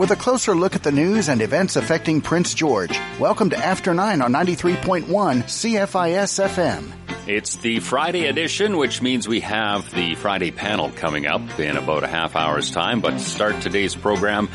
[0.00, 2.98] with a closer look at the news and events affecting Prince George.
[3.18, 6.90] Welcome to After 9 on 93.1 CFIS FM.
[7.28, 12.02] It's the Friday edition, which means we have the Friday panel coming up in about
[12.02, 13.02] a half hour's time.
[13.02, 14.48] But to start today's program,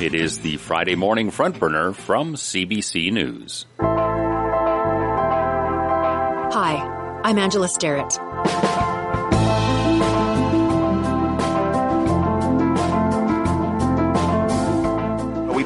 [0.00, 3.66] it is the Friday morning front burner from CBC News.
[6.54, 8.18] Hi, I'm Angela Starrett.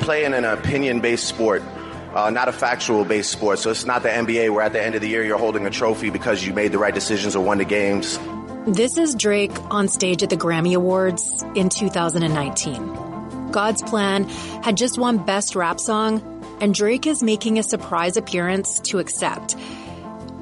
[0.00, 1.62] We play in an opinion based sport.
[2.14, 3.58] Uh, not a factual based sport.
[3.58, 5.70] So it's not the NBA where at the end of the year you're holding a
[5.70, 8.18] trophy because you made the right decisions or won the games.
[8.66, 13.50] This is Drake on stage at the Grammy Awards in 2019.
[13.50, 14.24] God's Plan
[14.62, 16.22] had just won Best Rap Song,
[16.62, 19.54] and Drake is making a surprise appearance to accept.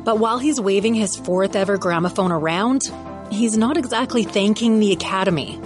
[0.05, 2.93] But while he's waving his fourth ever gramophone around,
[3.31, 5.61] he's not exactly thanking the Academy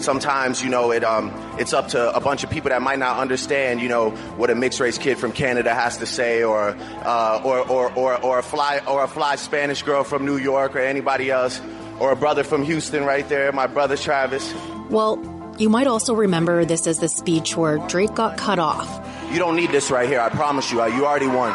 [0.00, 3.18] sometimes you know it um it's up to a bunch of people that might not
[3.18, 7.40] understand you know what a mixed race kid from Canada has to say or uh,
[7.44, 10.80] or, or or or a fly or a fly Spanish girl from New York or
[10.80, 11.60] anybody else
[12.00, 14.52] or a brother from Houston right there my brother Travis.
[14.90, 15.18] Well
[15.58, 18.88] you might also remember this as the speech where Drake got cut off.
[19.32, 20.84] You don't need this right here I promise you.
[20.86, 21.54] You already won.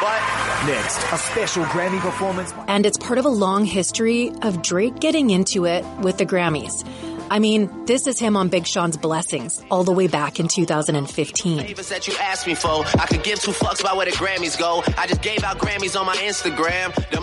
[0.00, 2.52] But next, a special Grammy performance.
[2.66, 6.84] And it's part of a long history of Drake getting into it with the Grammys.
[7.30, 11.74] I mean, this is him on Big Sean's Blessings all the way back in 2015.
[11.88, 14.82] that you asked me for, I could give two fucks about where the Grammys go.
[14.96, 16.94] I just gave out Grammys on my Instagram.
[17.10, 17.20] The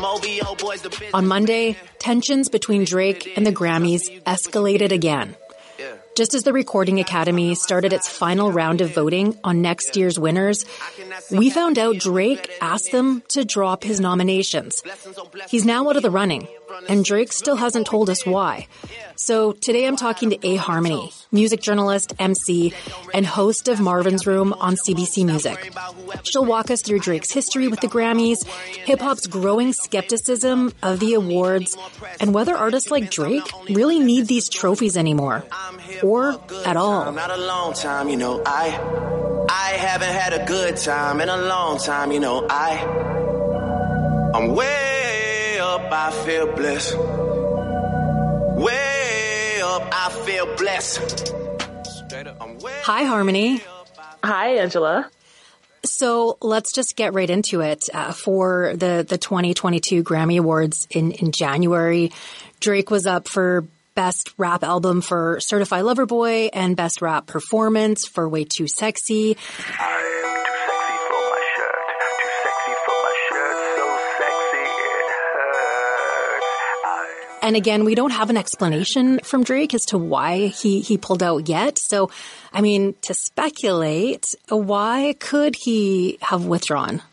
[0.56, 5.36] boys, the On Monday, tensions between Drake and the Grammys escalated again.
[6.16, 10.66] Just as the Recording Academy started its final round of voting on next year's winners,
[11.30, 14.82] we found out Drake asked them to drop his nominations.
[15.50, 16.48] He's now out of the running,
[16.88, 18.68] and Drake still hasn't told us why.
[19.16, 22.74] So today I'm talking to A Harmony, music journalist, MC,
[23.14, 25.74] and host of Marvin's Room on CBC Music.
[26.24, 31.14] She'll walk us through Drake's history with the Grammys, hip hop's growing skepticism of the
[31.14, 31.78] awards,
[32.20, 35.44] and whether artists like Drake really need these trophies anymore
[36.04, 37.12] or at all.
[37.12, 38.68] Not a long time, you know, I
[39.50, 42.78] I haven't had a good time in a long time, you know, I
[44.34, 45.05] I'm way
[45.76, 46.98] up, I feel blessed.
[48.58, 51.34] Way up, I feel blessed.
[52.84, 53.62] Hi, Harmony.
[54.24, 55.10] Hi, Angela.
[55.84, 57.90] So let's just get right into it.
[57.94, 62.12] Uh, for the, the 2022 Grammy Awards in, in January,
[62.62, 63.66] Drake was up for
[63.96, 69.36] Best Rap Album for Certified Lover Boy and Best Rap Performance for Way Too Sexy.
[77.46, 81.22] And again, we don't have an explanation from Drake as to why he, he pulled
[81.22, 81.78] out yet.
[81.78, 82.10] So,
[82.52, 87.04] I mean, to speculate, why could he have withdrawn?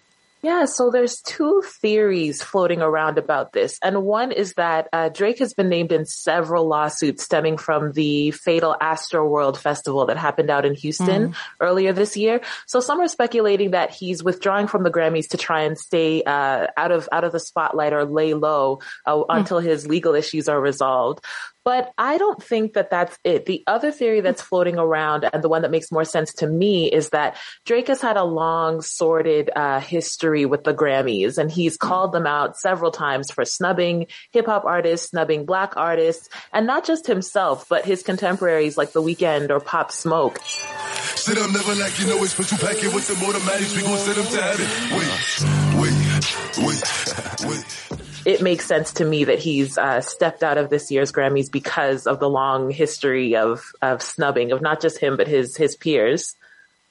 [0.42, 3.78] Yeah, so there's two theories floating around about this.
[3.80, 8.32] And one is that uh, Drake has been named in several lawsuits stemming from the
[8.32, 11.34] fatal Astroworld festival that happened out in Houston mm.
[11.60, 12.40] earlier this year.
[12.66, 16.66] So some are speculating that he's withdrawing from the Grammys to try and stay uh,
[16.76, 19.26] out of out of the spotlight or lay low uh, mm.
[19.28, 21.24] until his legal issues are resolved.
[21.64, 23.46] But I don't think that that's it.
[23.46, 26.90] The other theory that's floating around and the one that makes more sense to me
[26.90, 31.76] is that Drake has had a long sordid uh, history with the Grammys and he's
[31.76, 36.84] called them out several times for snubbing hip hop artists, snubbing black artists, and not
[36.84, 40.38] just himself, but his contemporaries like The Weeknd or Pop Smoke.
[40.42, 43.76] Sit up, never like you know it's put you pack it with some automatics.
[43.76, 44.66] We gon' set them to heaven.
[44.98, 45.12] Wait,
[45.78, 46.76] wait,
[47.46, 51.12] wait, wait it makes sense to me that he's uh, stepped out of this year's
[51.12, 55.56] Grammys because of the long history of of snubbing of not just him but his
[55.56, 56.36] his peers.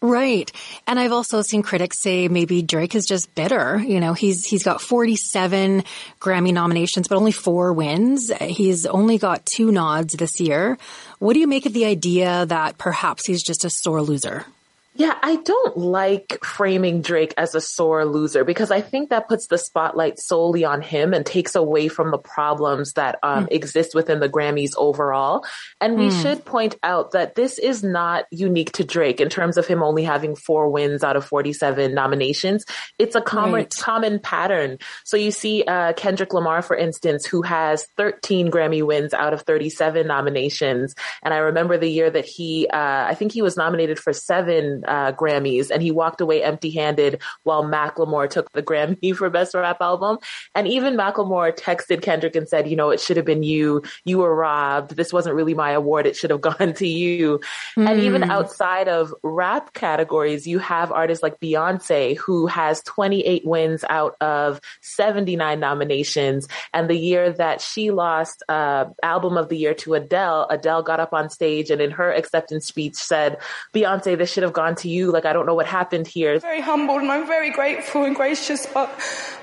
[0.03, 0.51] Right.
[0.87, 3.77] And I've also seen critics say maybe Drake is just bitter.
[3.77, 5.83] You know, he's, he's got 47
[6.19, 8.31] Grammy nominations, but only four wins.
[8.41, 10.79] He's only got two nods this year.
[11.19, 14.43] What do you make of the idea that perhaps he's just a sore loser?
[14.93, 19.47] Yeah, I don't like framing Drake as a sore loser because I think that puts
[19.47, 23.51] the spotlight solely on him and takes away from the problems that um, mm.
[23.51, 25.45] exist within the Grammys overall.
[25.79, 26.21] And we mm.
[26.21, 30.03] should point out that this is not unique to Drake in terms of him only
[30.03, 32.65] having four wins out of 47 nominations.
[32.99, 33.75] It's a common, right.
[33.79, 34.77] common pattern.
[35.05, 39.43] So you see uh, Kendrick Lamar, for instance, who has 13 Grammy wins out of
[39.43, 40.95] 37 nominations.
[41.23, 44.80] And I remember the year that he, uh, I think he was nominated for seven
[44.87, 49.77] uh, Grammys, and he walked away empty-handed while Macklemore took the Grammy for Best Rap
[49.81, 50.17] Album.
[50.55, 53.83] And even Macklemore texted Kendrick and said, "You know, it should have been you.
[54.05, 54.95] You were robbed.
[54.95, 56.05] This wasn't really my award.
[56.05, 57.39] It should have gone to you."
[57.77, 57.89] Mm.
[57.89, 58.31] And even hmm.
[58.31, 64.59] outside of rap categories, you have artists like Beyonce who has 28 wins out of
[64.81, 66.47] 79 nominations.
[66.73, 70.99] And the year that she lost uh, Album of the Year to Adele, Adele got
[70.99, 73.37] up on stage and in her acceptance speech said,
[73.73, 75.11] Beyonce, this should have gone to you.
[75.11, 76.39] Like, I don't know what happened here.
[76.39, 78.89] Very humbled and I'm very grateful and gracious, but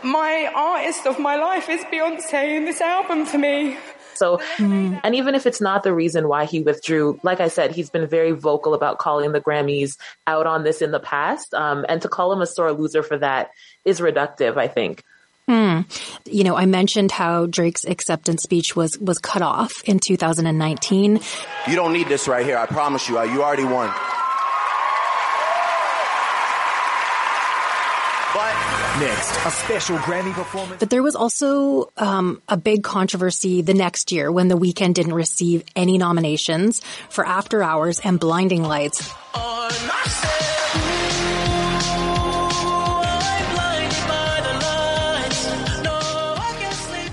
[0.02, 3.76] my artist of my life is Beyonce and this album for me.
[4.14, 5.00] So, mm.
[5.04, 8.08] and even if it's not the reason why he withdrew, like I said, he's been
[8.08, 9.96] very vocal about calling the Grammys
[10.26, 11.54] out on this in the past.
[11.54, 13.50] Um, and to call him a sore loser for that
[13.84, 15.04] is reductive, I think.
[15.48, 15.82] Hmm.
[16.26, 21.20] You know, I mentioned how Drake's acceptance speech was was cut off in 2019.
[21.66, 22.58] You don't need this right here.
[22.58, 23.18] I promise you.
[23.22, 23.90] You already won.
[28.34, 28.52] But
[29.00, 30.80] next, a special Grammy performance.
[30.80, 35.14] But there was also um, a big controversy the next year when The Weeknd didn't
[35.14, 39.14] receive any nominations for After Hours and Blinding Lights.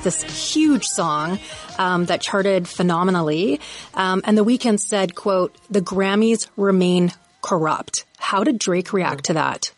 [0.05, 1.39] this huge song
[1.79, 3.59] um, that charted phenomenally.
[3.95, 8.05] Um, and The Weeknd said, quote, the Grammys remain corrupt.
[8.17, 9.71] How did Drake react to that?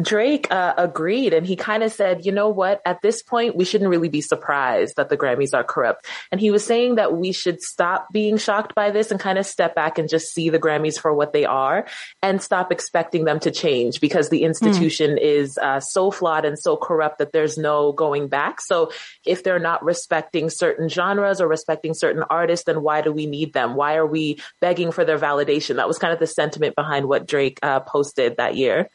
[0.00, 3.64] Drake uh, agreed and he kind of said, you know what, at this point, we
[3.64, 6.06] shouldn't really be surprised that the Grammys are corrupt.
[6.30, 9.46] And he was saying that we should stop being shocked by this and kind of
[9.46, 11.86] step back and just see the Grammys for what they are
[12.22, 15.20] and stop expecting them to change because the institution mm.
[15.20, 18.60] is uh, so flawed and so corrupt that there's no going back.
[18.60, 18.92] So
[19.26, 23.52] if they're not respecting certain genres or respecting certain artists, then why do we need
[23.52, 23.74] them?
[23.74, 25.76] Why are we begging for their validation?
[25.76, 28.88] That was kind of the sentiment behind what Drake uh, posted that year.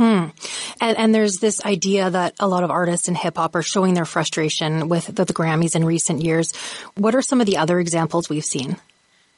[0.00, 0.28] Hmm.
[0.80, 3.92] And, and there's this idea that a lot of artists in hip hop are showing
[3.92, 6.54] their frustration with the, the Grammys in recent years.
[6.96, 8.78] What are some of the other examples we've seen?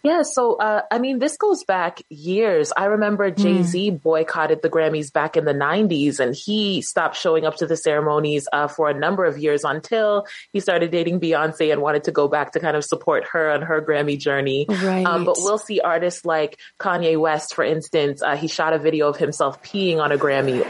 [0.03, 2.73] Yeah, so uh, I mean, this goes back years.
[2.77, 4.03] I remember Jay Z mm.
[4.03, 8.49] boycotted the Grammys back in the '90s, and he stopped showing up to the ceremonies
[8.53, 12.27] uh, for a number of years until he started dating Beyonce and wanted to go
[12.27, 14.67] back to kind of support her on her Grammy journey.
[14.69, 15.07] Right.
[15.07, 18.23] Um, but we'll see artists like Kanye West, for instance.
[18.23, 20.65] Uh, he shot a video of himself peeing on a Grammy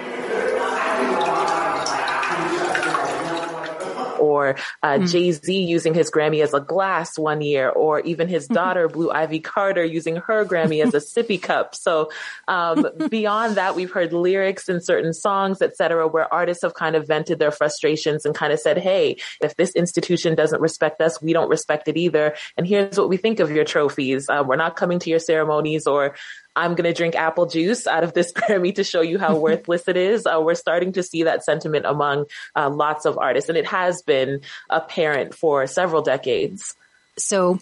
[4.23, 5.11] or uh, mm.
[5.11, 9.11] Jay Z using his Grammy as a glass one year, or even his daughter Blue
[9.11, 11.75] Ivy Carter using her Grammy as a sippy cup.
[11.75, 12.11] So
[12.47, 17.07] um, beyond that, we've heard lyrics in certain songs, etc., where artists have kind of
[17.07, 21.33] vented their frustrations and kind of said, "Hey, if this institution doesn't respect us, we
[21.33, 24.29] don't respect it either." And here's what we think of your trophies.
[24.29, 26.15] Uh, we're not coming to your ceremonies or
[26.55, 29.89] I'm going to drink apple juice out of this Grammy to show you how worthless
[29.89, 30.27] it is.
[30.27, 34.03] Uh, we're starting to see that sentiment among uh, lots of artists, and it has
[34.03, 36.75] been apparent for several decades.
[37.17, 37.59] So,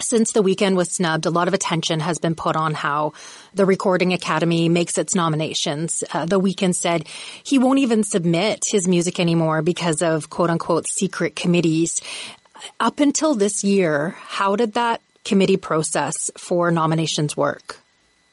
[0.00, 3.12] since the Weeknd was snubbed, a lot of attention has been put on how
[3.54, 6.02] the Recording Academy makes its nominations.
[6.12, 7.06] Uh, the Weeknd said
[7.44, 12.00] he won't even submit his music anymore because of quote unquote secret committees.
[12.80, 17.78] Up until this year, how did that committee process for nominations work?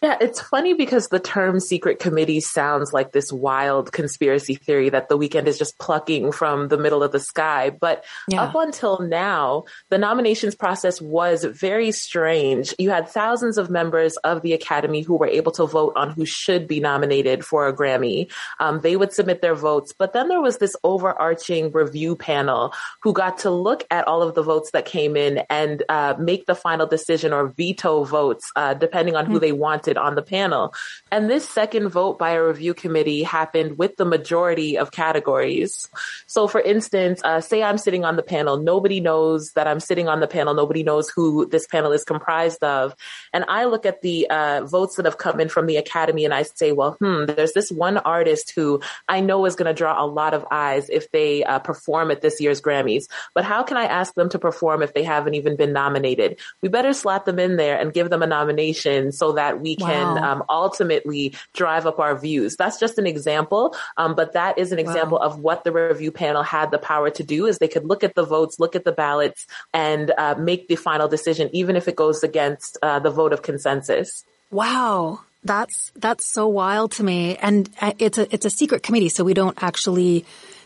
[0.02, 5.10] Yeah, it's funny because the term secret committee sounds like this wild conspiracy theory that
[5.10, 7.70] the Weeknd is just plucking from the middle of the sky.
[7.70, 8.42] But yeah.
[8.42, 12.74] up until now, the nominations process was very strange.
[12.80, 16.26] You had thousands of members of the Academy who were able to vote on who
[16.26, 18.32] should be nominated for a Grammy.
[18.60, 22.74] Um, they would submit their votes, but then there was this overarching review panel
[23.04, 26.48] who got to look at all of the votes that came in and uh, make
[26.48, 29.34] the final decision or veto votes, uh, depending on mm-hmm.
[29.34, 29.44] who hmm.
[29.44, 30.74] they wanted on the panel.
[31.12, 35.88] And this second vote by a review committee happened with the majority of categories.
[36.28, 40.08] So for instance, uh, say I'm sitting on the panel, nobody knows that I'm sitting
[40.08, 42.96] on the panel, nobody knows who this panel is comprised of.
[43.34, 46.34] And I look at the uh, votes that have come in from the academy and
[46.34, 50.04] I say, well, hmm, there's this one artist who I know is going to draw
[50.04, 53.06] a lot of eyes if they uh, perform at this year's Grammys.
[53.34, 56.40] But how can I ask them to perform if they haven't even been nominated?
[56.62, 60.16] We better slap them in there and give them a nomination so that we can
[60.16, 60.32] wow.
[60.32, 62.56] um, ultimately drive up our views.
[62.56, 65.28] That's just an example, um, but that is an example wow.
[65.28, 68.16] of what the review panel had the power to do is they could look at
[68.16, 71.96] the votes, look at the ballots, and uh, make the final decision, even if it
[71.96, 74.24] goes against uh, the vote of consensus.
[74.50, 75.22] Wow.
[75.44, 79.24] That's that's so wild to me, and uh, it's a it's a secret committee, so
[79.24, 80.24] we don't actually.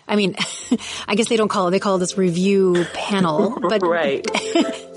[0.07, 0.35] I mean,
[1.07, 1.71] I guess they don't call it.
[1.71, 4.25] They call this review panel, but right.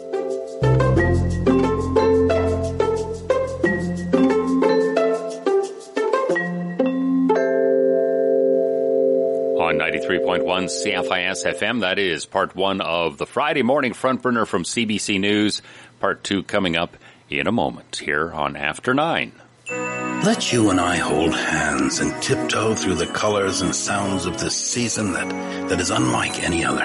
[9.79, 11.81] 93.1 CFIS FM.
[11.83, 15.63] That is part one of the Friday morning front burner from CBC News.
[16.01, 16.97] Part two coming up
[17.31, 19.33] in a moment here on After Nine.
[19.71, 24.57] Let you and I hold hands and tiptoe through the colors and sounds of this
[24.57, 26.85] season that, that is unlike any other.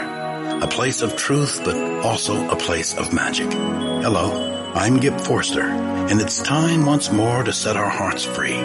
[0.64, 3.52] A place of truth, but also a place of magic.
[3.52, 8.60] Hello, I'm Gib Forster, and it's time once more to set our hearts free.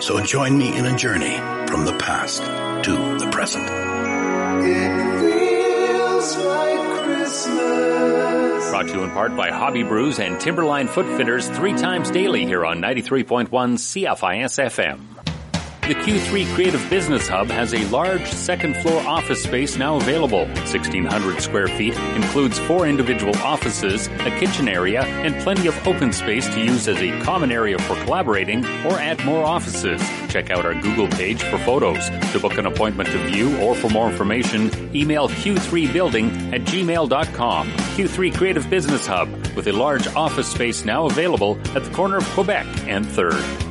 [0.00, 1.36] So join me in a journey
[1.68, 2.42] from the past
[2.84, 3.64] to the present.
[3.64, 3.72] Like.
[8.70, 12.66] Brought to you in part by Hobby Brews and Timberline Footfitters three times daily here
[12.66, 15.23] on 93.1 CFIS FM.
[15.86, 20.46] The Q3 Creative Business Hub has a large second floor office space now available.
[20.46, 26.48] 1,600 square feet includes four individual offices, a kitchen area, and plenty of open space
[26.54, 30.00] to use as a common area for collaborating or add more offices.
[30.30, 32.08] Check out our Google page for photos.
[32.32, 37.68] To book an appointment to view or for more information, email q3building at gmail.com.
[37.68, 42.24] Q3 Creative Business Hub with a large office space now available at the corner of
[42.30, 43.63] Quebec and 3rd.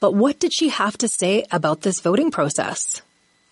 [0.00, 3.02] but what did she have to say about this voting process?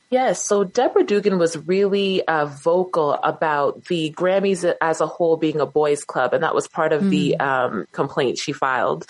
[0.08, 5.60] Yes, so Deborah Dugan was really uh, vocal about the Grammys as a whole being
[5.60, 7.10] a boys' club, and that was part of mm.
[7.10, 9.04] the um, complaint she filed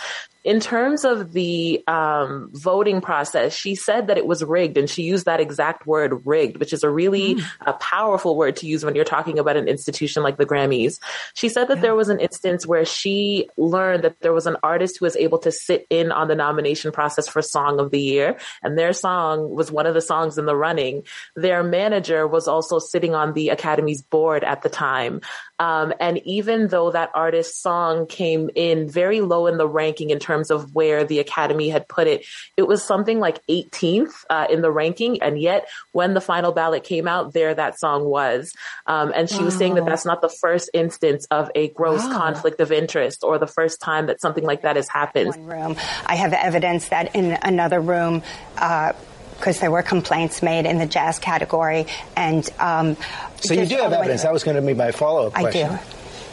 [0.46, 5.02] in terms of the um, voting process, she said that it was rigged, and she
[5.02, 7.44] used that exact word, rigged, which is a really mm.
[7.62, 11.00] a powerful word to use when you're talking about an institution like the Grammys.
[11.34, 11.82] She said that yeah.
[11.82, 15.38] there was an instance where she learned that there was an artist who was able
[15.38, 19.50] to sit in on the nomination process for Song of the Year, and their song
[19.50, 21.02] was one of the songs in the running.
[21.34, 25.22] Their manager was also sitting on the Academy's board at the time.
[25.58, 30.18] Um, and even though that artist's song came in very low in the ranking in
[30.18, 32.24] terms of where the Academy had put it,
[32.56, 35.22] it was something like 18th uh, in the ranking.
[35.22, 38.52] And yet, when the final ballot came out, there that song was.
[38.86, 39.44] Um, and she wow.
[39.46, 42.12] was saying that that's not the first instance of a gross wow.
[42.12, 45.28] conflict of interest or the first time that something like that has happened.
[45.28, 45.76] One room.
[46.06, 48.22] I have evidence that in another room,
[48.56, 48.92] uh,
[49.36, 51.86] because there were complaints made in the jazz category.
[52.16, 52.96] And um,
[53.40, 54.22] so you do have evidence.
[54.22, 55.70] That was going to be my follow up question.
[55.70, 55.82] I do.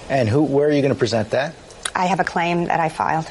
[0.10, 0.44] And who?
[0.44, 1.54] Where are you going to present that?
[1.96, 3.30] I have a claim that I filed.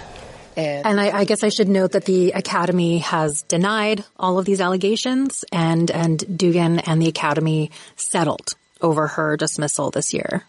[0.57, 4.45] And, and I, I, guess I should note that the Academy has denied all of
[4.45, 10.45] these allegations, and and Dugan and the Academy settled over her dismissal this year.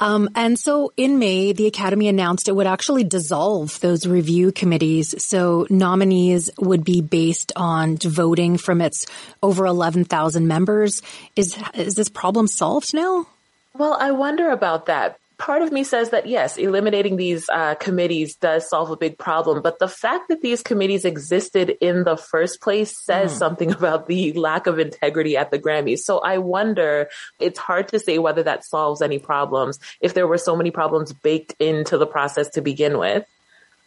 [0.00, 5.14] Um, and so in May, the Academy announced it would actually dissolve those review committees.
[5.24, 9.06] So nominees would be based on voting from its
[9.42, 11.00] over 11,000 members.
[11.36, 13.26] Is, is this problem solved now?
[13.74, 18.34] Well, I wonder about that part of me says that yes, eliminating these uh, committees
[18.36, 22.60] does solve a big problem, but the fact that these committees existed in the first
[22.60, 23.38] place says mm.
[23.38, 26.00] something about the lack of integrity at the Grammys.
[26.00, 30.38] So I wonder, it's hard to say whether that solves any problems if there were
[30.38, 33.24] so many problems baked into the process to begin with.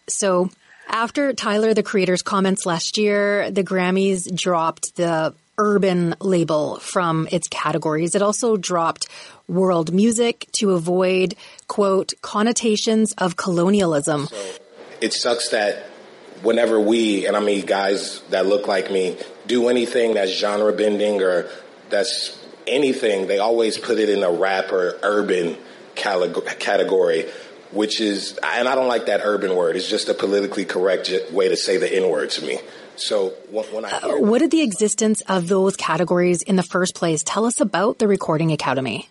[0.07, 0.49] So
[0.87, 7.47] after Tyler, the creator's comments last year, the Grammys dropped the urban label from its
[7.47, 8.15] categories.
[8.15, 9.07] It also dropped
[9.47, 11.35] world music to avoid,
[11.67, 14.27] quote, connotations of colonialism.
[15.01, 15.83] It sucks that
[16.41, 21.21] whenever we, and I mean guys that look like me, do anything that's genre bending
[21.21, 21.47] or
[21.91, 25.57] that's anything, they always put it in a rap or urban
[25.95, 27.29] category,
[27.71, 29.75] which is, and I don't like that urban word.
[29.75, 32.59] It's just a politically correct way to say the N word to me.
[32.95, 33.29] So
[33.71, 37.45] when I uh, what did the existence of those categories in the first place tell
[37.45, 39.10] us about the Recording Academy?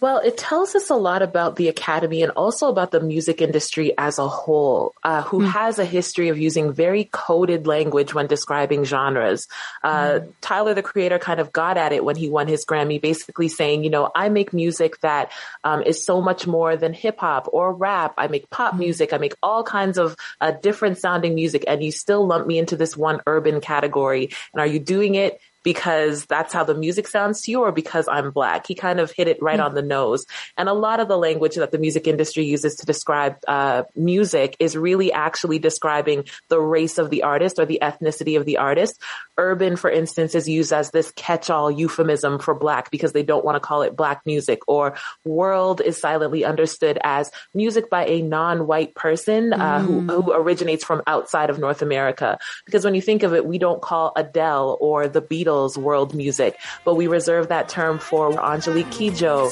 [0.00, 3.92] Well, it tells us a lot about the Academy and also about the music industry
[3.98, 5.48] as a whole, uh, who mm.
[5.48, 9.48] has a history of using very coded language when describing genres.
[9.82, 10.32] Uh, mm.
[10.40, 13.82] Tyler, the creator, kind of got at it when he won his Grammy, basically saying,
[13.82, 15.32] you know, I make music that
[15.64, 18.14] um, is so much more than hip hop or rap.
[18.16, 18.78] I make pop mm.
[18.78, 19.12] music.
[19.12, 22.76] I make all kinds of uh, different sounding music, and you still lump me into
[22.76, 24.30] this one urban category.
[24.52, 28.08] And are you doing it because that's how the music sounds to you or because
[28.08, 28.66] I'm black.
[28.66, 29.66] He kind of hit it right mm-hmm.
[29.66, 30.24] on the nose.
[30.56, 34.56] And a lot of the language that the music industry uses to describe uh, music
[34.60, 38.98] is really actually describing the race of the artist or the ethnicity of the artist.
[39.38, 43.56] Urban, for instance, is used as this catch-all euphemism for black because they don't want
[43.56, 48.94] to call it black music or world is silently understood as music by a non-white
[48.94, 49.86] person uh, mm.
[49.86, 52.38] who, who originates from outside of North America.
[52.66, 56.14] Because when you think of it, we don't call Adele or the Beatles Beatles world
[56.14, 59.48] music, but we reserve that term for Angelique Kidjo.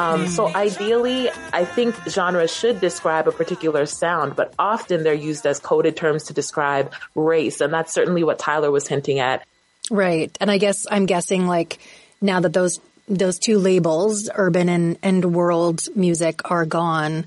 [0.00, 5.44] Um, so ideally, I think genres should describe a particular sound, but often they're used
[5.44, 7.60] as coded terms to describe race.
[7.60, 9.46] And that's certainly what Tyler was hinting at.
[9.90, 10.34] Right.
[10.40, 11.80] And I guess I'm guessing like
[12.22, 17.26] now that those those two labels, urban and, and world music are gone,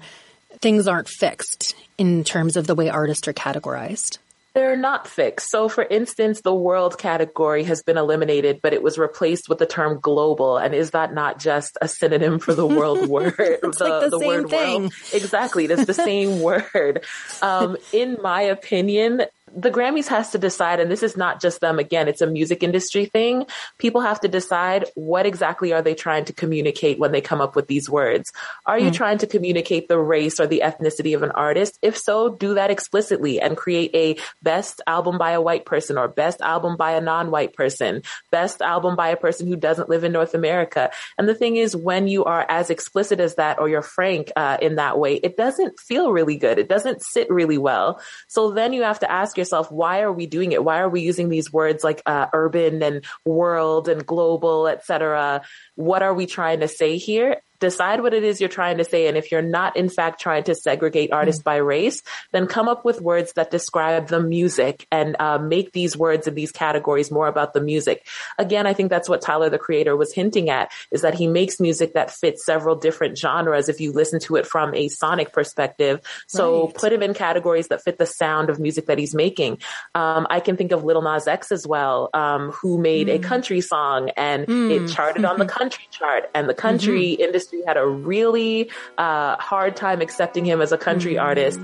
[0.59, 4.17] things aren't fixed in terms of the way artists are categorized.
[4.53, 5.49] They're not fixed.
[5.49, 9.65] So, for instance, the world category has been eliminated, but it was replaced with the
[9.65, 10.57] term global.
[10.57, 13.33] And is that not just a synonym for the world word?
[13.39, 14.81] it's the, like the, the same word thing.
[14.81, 14.93] World?
[15.11, 15.65] Exactly.
[15.65, 17.03] It's the same word.
[17.41, 19.23] Um, in my opinion,
[19.55, 22.63] the Grammys has to decide, and this is not just them again, it's a music
[22.63, 23.45] industry thing.
[23.77, 27.55] People have to decide what exactly are they trying to communicate when they come up
[27.55, 28.31] with these words.
[28.65, 28.93] Are you mm.
[28.93, 31.77] trying to communicate the race or the ethnicity of an artist?
[31.81, 36.07] If so, do that explicitly and create a best album by a white person or
[36.07, 38.01] best album by a non-white person,
[38.31, 40.89] best album by a person who doesn't live in North America.
[41.17, 44.57] And the thing is, when you are as explicit as that or you're frank uh,
[44.61, 46.57] in that way, it doesn't feel really good.
[46.57, 48.01] It doesn't sit really well.
[48.27, 50.63] So then you have to ask yourself, yourself, why are we doing it?
[50.63, 55.43] Why are we using these words like uh, urban and world and global, etc.?
[55.75, 57.41] What are we trying to say here?
[57.63, 59.07] Decide what it is you're trying to say.
[59.07, 61.49] And if you're not, in fact, trying to segregate artists mm-hmm.
[61.49, 65.95] by race, then come up with words that describe the music and uh, make these
[65.95, 68.05] words and these categories more about the music.
[68.37, 71.61] Again, I think that's what Tyler, the creator, was hinting at is that he makes
[71.61, 76.01] music that fits several different genres if you listen to it from a sonic perspective.
[76.27, 76.75] So right.
[76.75, 79.59] put him in categories that fit the sound of music that he's making.
[79.95, 83.15] Um, I can think of Lil Nas X as well, um, who made mm.
[83.15, 84.69] a country song and mm.
[84.69, 87.21] it charted on the country chart and the country mm-hmm.
[87.21, 91.25] industry industry had a really uh, hard time accepting him as a country mm-hmm.
[91.25, 91.59] artist.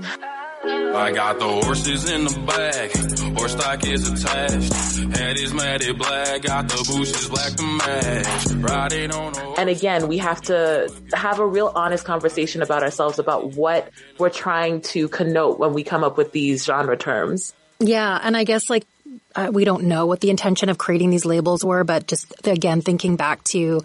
[0.62, 5.16] I got the horses in the bag, horse stock is attached.
[5.16, 8.46] Head is matted black, got the bushes black to match.
[8.70, 13.18] Riding on a and again, we have to have a real honest conversation about ourselves
[13.18, 17.54] about what we're trying to connote when we come up with these genre terms.
[17.78, 18.86] Yeah, and I guess like
[19.34, 22.82] uh, we don't know what the intention of creating these labels were, but just again
[22.82, 23.80] thinking back to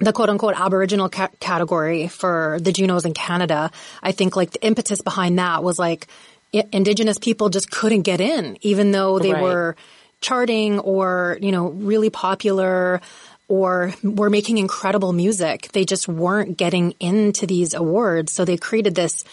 [0.00, 3.70] the quote unquote Aboriginal ca- category for the Junos in Canada,
[4.02, 6.06] I think like the impetus behind that was like
[6.52, 9.42] indigenous people just couldn't get in, even though they right.
[9.42, 9.76] were
[10.20, 13.00] charting or, you know, really popular
[13.48, 15.68] or were making incredible music.
[15.72, 18.32] They just weren't getting into these awards.
[18.32, 19.24] So they created this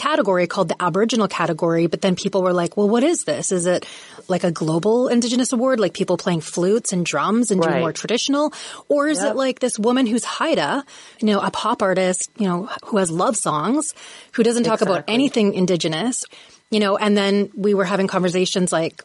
[0.00, 3.52] category called the Aboriginal category, but then people were like, well, what is this?
[3.52, 3.86] Is it
[4.28, 7.68] like a global Indigenous award, like people playing flutes and drums and right.
[7.68, 8.52] doing more traditional?
[8.88, 9.32] Or is yep.
[9.32, 10.84] it like this woman who's Haida,
[11.20, 13.92] you know, a pop artist, you know, who has love songs,
[14.32, 14.96] who doesn't talk exactly.
[14.96, 16.24] about anything Indigenous?
[16.70, 19.02] You know, and then we were having conversations like,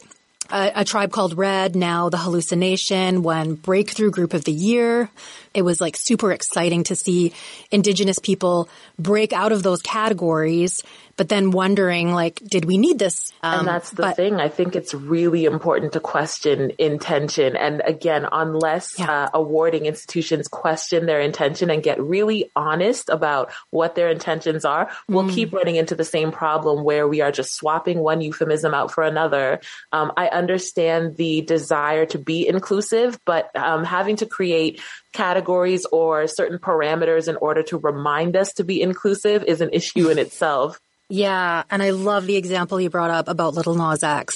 [0.52, 5.10] a, a, tribe called Red, now the hallucination, won breakthrough group of the year
[5.56, 7.34] it was like super exciting to see
[7.72, 10.84] indigenous people break out of those categories,
[11.18, 13.32] but then wondering like, did we need this?
[13.42, 14.36] Um, and that's the but, thing.
[14.36, 17.56] I think it's really important to question intention.
[17.56, 19.10] And again, unless yeah.
[19.10, 24.90] uh, awarding institutions question their intention and get really honest about what their intentions are,
[25.08, 25.34] we'll mm.
[25.34, 29.04] keep running into the same problem where we are just swapping one euphemism out for
[29.04, 29.62] another.
[29.94, 34.82] Um, I understand the desire to be inclusive, but um, having to create
[35.16, 40.10] categories or certain parameters in order to remind us to be inclusive is an issue
[40.10, 40.80] in itself.
[41.10, 44.36] Yeah, and I love the example you brought up about Lil Nas X.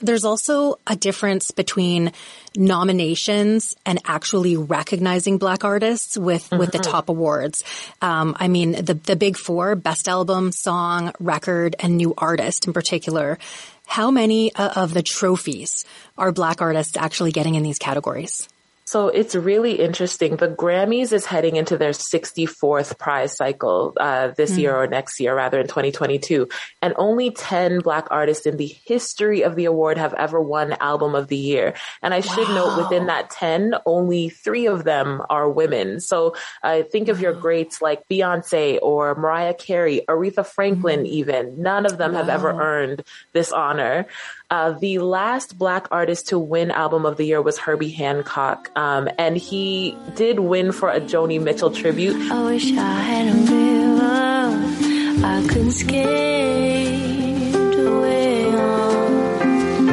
[0.00, 2.12] There's also a difference between
[2.54, 6.58] nominations and actually recognizing black artists with, mm-hmm.
[6.58, 6.90] with the mm-hmm.
[6.90, 7.64] top awards.
[8.02, 12.74] Um, I mean, the, the big four, best album, song, record, and new artist in
[12.74, 13.38] particular.
[13.86, 15.86] How many uh, of the trophies
[16.18, 18.48] are black artists actually getting in these categories?
[18.86, 20.36] So it's really interesting.
[20.36, 24.58] The Grammys is heading into their 64th prize cycle uh, this mm.
[24.58, 26.48] year or next year, rather in 2022.
[26.80, 31.16] And only 10 Black artists in the history of the award have ever won Album
[31.16, 31.74] of the Year.
[32.00, 32.54] And I should wow.
[32.54, 35.98] note within that 10, only three of them are women.
[35.98, 41.08] So uh, think of your greats like Beyonce or Mariah Carey, Aretha Franklin, mm.
[41.08, 41.60] even.
[41.60, 42.18] None of them wow.
[42.20, 44.06] have ever earned this honor.
[44.48, 48.70] Uh, the last black artist to win album of the year was Herbie Hancock.
[48.76, 52.14] Um, and he did win for a Joni Mitchell tribute.
[52.30, 59.86] I wish I had a river I could skate away on.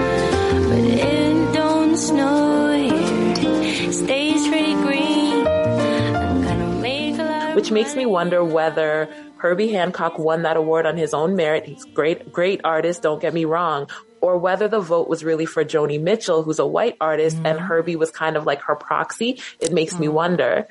[0.70, 3.92] But it don't snow here.
[3.92, 5.14] Stays pretty green.
[7.56, 9.10] Which makes me wonder whether
[9.44, 11.66] Herbie Hancock won that award on his own merit.
[11.66, 13.02] He's great, great artist.
[13.02, 13.90] Don't get me wrong
[14.22, 17.46] or whether the vote was really for Joni Mitchell, who's a white artist, mm-hmm.
[17.46, 19.42] and Herbie was kind of like her proxy.
[19.60, 20.02] It makes mm-hmm.
[20.04, 20.68] me wonder.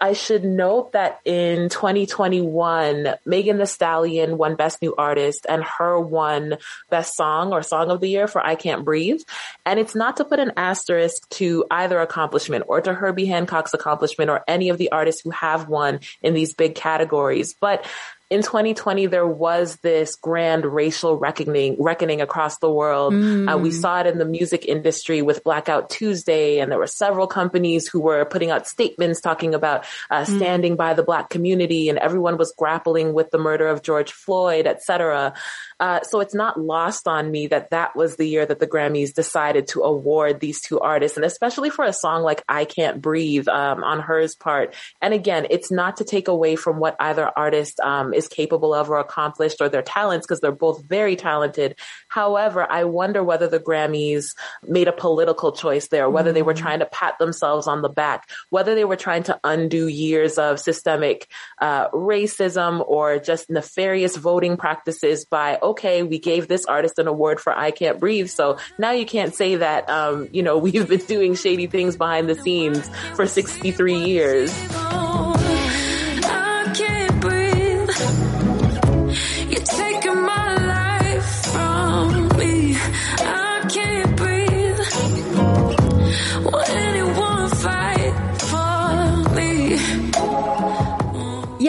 [0.00, 6.00] I should note that in 2021, Megan Thee Stallion won Best New Artist and H.E.R.
[6.00, 6.58] won
[6.88, 9.20] Best Song or Song of the Year for I Can't Breathe.
[9.66, 14.30] And it's not to put an asterisk to either accomplishment or to Herbie Hancock's accomplishment
[14.30, 17.54] or any of the artists who have won in these big categories.
[17.60, 17.84] But
[18.30, 23.14] in 2020, there was this grand racial reckoning, reckoning across the world.
[23.14, 23.50] Mm.
[23.50, 23.72] Uh, we mm.
[23.72, 28.00] saw it in the music industry with Blackout Tuesday, and there were several companies who
[28.00, 30.36] were putting out statements talking about uh, mm.
[30.36, 30.76] standing mm.
[30.76, 34.82] by the black community, and everyone was grappling with the murder of George Floyd, et
[34.82, 35.32] cetera.
[35.80, 39.14] Uh, so it's not lost on me that that was the year that the Grammys
[39.14, 43.48] decided to award these two artists, and especially for a song like "I Can't Breathe"
[43.48, 44.74] um, on H.E.R.'s part.
[45.00, 48.90] And again, it's not to take away from what either artist um, is capable of
[48.90, 51.76] or accomplished or their talents because they're both very talented.
[52.08, 56.58] However, I wonder whether the Grammys made a political choice there, whether they were mm.
[56.58, 60.60] trying to pat themselves on the back, whether they were trying to undo years of
[60.60, 61.28] systemic
[61.60, 67.40] uh, racism or just nefarious voting practices by okay, we gave this artist an award
[67.40, 68.28] for I Can't Breathe.
[68.28, 72.28] So now you can't say that, um, you know, we've been doing shady things behind
[72.28, 74.52] the scenes for 63 years.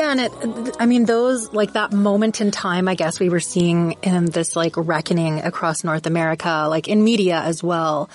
[0.10, 3.94] And it, I mean, those, like that moment in time, I guess we were seeing
[4.02, 8.10] in this like reckoning across North America, like in media as well.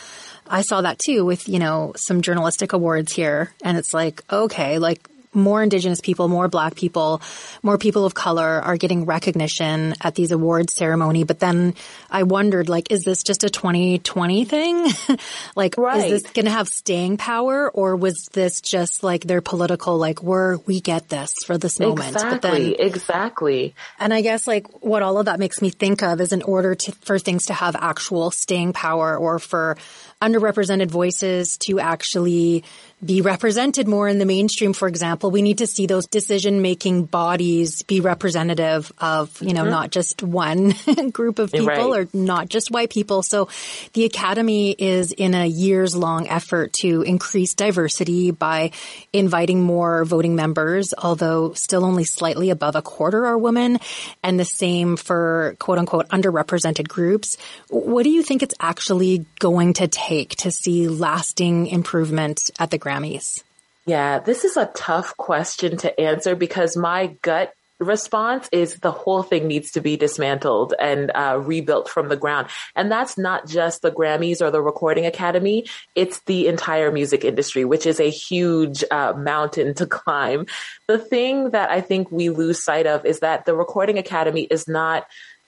[0.49, 3.53] I saw that too with, you know, some journalistic awards here.
[3.63, 7.21] And it's like, okay, like more indigenous people, more black people,
[7.63, 11.25] more people of color are getting recognition at these awards ceremony.
[11.25, 11.75] But then
[12.11, 14.89] I wondered, like, is this just a 2020 thing?
[15.57, 16.11] like, right.
[16.11, 20.23] is this going to have staying power or was this just like their political, like,
[20.23, 22.09] we're, we get this for this moment?
[22.09, 22.31] Exactly.
[22.31, 23.75] But then, exactly.
[23.99, 26.75] And I guess like what all of that makes me think of is in order
[26.75, 29.77] to, for things to have actual staying power or for
[30.21, 32.65] underrepresented voices to actually
[33.05, 37.05] be represented more in the mainstream, for example, we need to see those decision making
[37.05, 39.71] bodies be representative of, you know, mm-hmm.
[39.71, 40.75] not just one
[41.13, 42.07] group of people right.
[42.07, 43.23] or not just white people.
[43.23, 43.49] So
[43.93, 48.71] the Academy is in a years long effort to increase diversity by
[49.13, 53.79] inviting more voting members, although still only slightly above a quarter are women
[54.23, 57.37] and the same for quote unquote underrepresented groups.
[57.69, 62.79] What do you think it's actually going to take to see lasting improvement at the
[62.95, 63.43] Grammys?
[63.87, 69.23] Yeah, this is a tough question to answer because my gut response is the whole
[69.23, 72.49] thing needs to be dismantled and uh, rebuilt from the ground.
[72.75, 75.67] And that's not just the Grammys or the Recording Academy.
[75.95, 80.47] It's the entire music industry, which is a huge uh, mountain to climb.
[80.87, 84.69] The thing that I think we lose sight of is that the Recording Academy is
[84.69, 85.07] not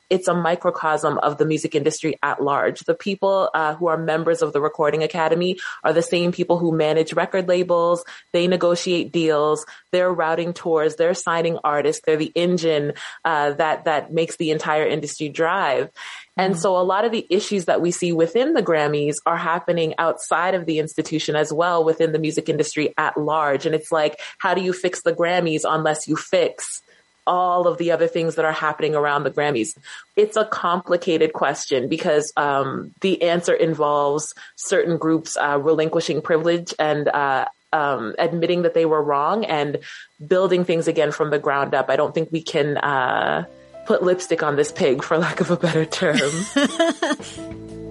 [0.08, 2.80] it's a microcosm of the music industry at large.
[2.80, 6.76] The people uh, who are members of the Recording Academy are the same people who
[6.76, 8.04] manage record labels.
[8.32, 9.66] They negotiate deals.
[9.92, 10.96] They're routing tours.
[10.96, 12.02] They're signing artists.
[12.04, 12.92] They're the engine
[13.24, 15.90] uh, that that makes the entire industry drive.
[16.36, 16.60] And mm-hmm.
[16.60, 20.54] so a lot of the issues that we see within the Grammys are happening outside
[20.54, 23.66] of the institution as well within the music industry at large.
[23.66, 26.82] And it's like, how do you fix the Grammys unless you fix
[27.26, 29.76] all of the other things that are happening around the Grammys?
[30.16, 37.08] It's a complicated question because um, the answer involves certain groups uh, relinquishing privilege and
[37.08, 39.78] uh, um, admitting that they were wrong and
[40.24, 41.90] building things again from the ground up.
[41.90, 43.44] I don't think we can uh,
[43.86, 46.18] put lipstick on this pig, for lack of a better term.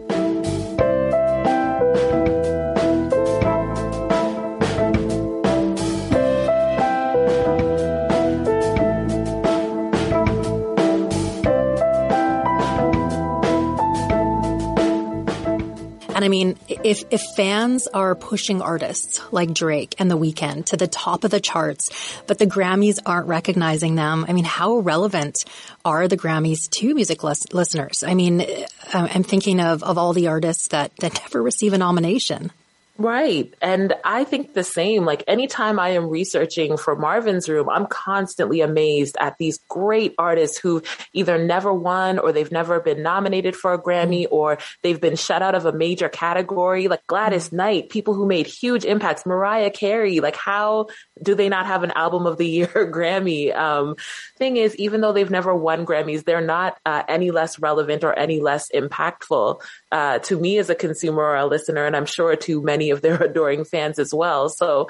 [16.26, 20.88] I mean, if, if fans are pushing artists like Drake and The Weeknd to the
[20.88, 21.92] top of the charts,
[22.26, 25.46] but the Grammys aren't recognizing them, I mean, how relevant
[25.86, 28.02] are the Grammys to music lis- listeners?
[28.02, 31.78] I mean, uh, I'm thinking of, of all the artists that, that never receive a
[31.78, 32.52] nomination.
[32.98, 33.54] Right.
[33.62, 35.04] And I think the same.
[35.04, 40.58] Like anytime I am researching for Marvin's Room, I'm constantly amazed at these great artists
[40.58, 40.82] who
[41.12, 45.42] either never won or they've never been nominated for a Grammy or they've been shut
[45.42, 50.22] out of a major category, like Gladys Knight, people who made huge impacts, Mariah Carey.
[50.22, 50.88] Like how
[51.22, 53.54] do they not have an album of the year Grammy?
[53.54, 53.98] Um,
[54.38, 58.18] thing is, even though they've never won Grammys, they're not uh, any less relevant or
[58.18, 59.62] any less impactful
[59.96, 63.02] uh, to me as a consumer or a listener, and I'm sure to many of
[63.02, 64.50] their adoring fans as well.
[64.50, 64.90] So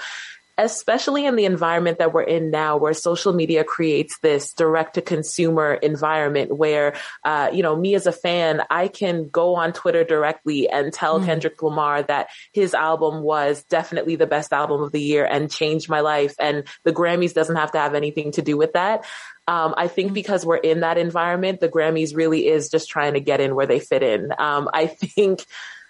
[0.57, 5.01] especially in the environment that we're in now where social media creates this direct to
[5.01, 10.05] consumer environment where uh, you know me as a fan i can go on twitter
[10.05, 11.25] directly and tell mm.
[11.25, 15.89] kendrick lamar that his album was definitely the best album of the year and changed
[15.89, 19.03] my life and the grammys doesn't have to have anything to do with that
[19.47, 23.19] um, I think because we're in that environment, the Grammys really is just trying to
[23.19, 24.31] get in where they fit in.
[24.37, 25.45] Um, I think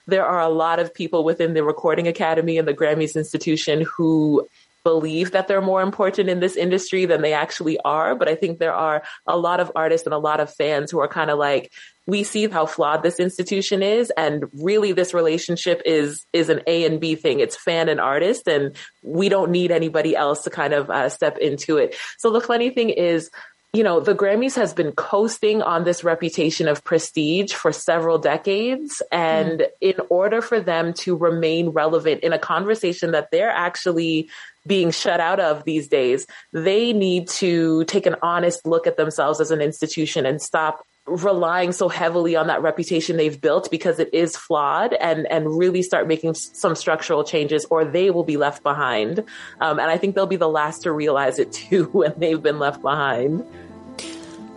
[0.08, 4.48] there are a lot of people within the Recording Academy and the Grammys Institution who
[4.84, 8.14] believe that they're more important in this industry than they actually are.
[8.14, 11.00] But I think there are a lot of artists and a lot of fans who
[11.00, 11.72] are kind of like,
[12.08, 14.12] we see how flawed this institution is.
[14.16, 17.40] And really this relationship is, is an A and B thing.
[17.40, 21.38] It's fan and artist and we don't need anybody else to kind of uh, step
[21.38, 21.96] into it.
[22.18, 23.30] So the funny thing is,
[23.74, 29.02] you know, the Grammys has been coasting on this reputation of prestige for several decades.
[29.12, 29.68] And mm.
[29.82, 34.30] in order for them to remain relevant in a conversation that they're actually
[34.66, 39.42] being shut out of these days, they need to take an honest look at themselves
[39.42, 44.10] as an institution and stop relying so heavily on that reputation they've built because it
[44.12, 48.64] is flawed and and really start making some structural changes or they will be left
[48.64, 49.20] behind
[49.62, 52.60] um, and i think they'll be the last to realize it too when they've been
[52.60, 53.46] left behind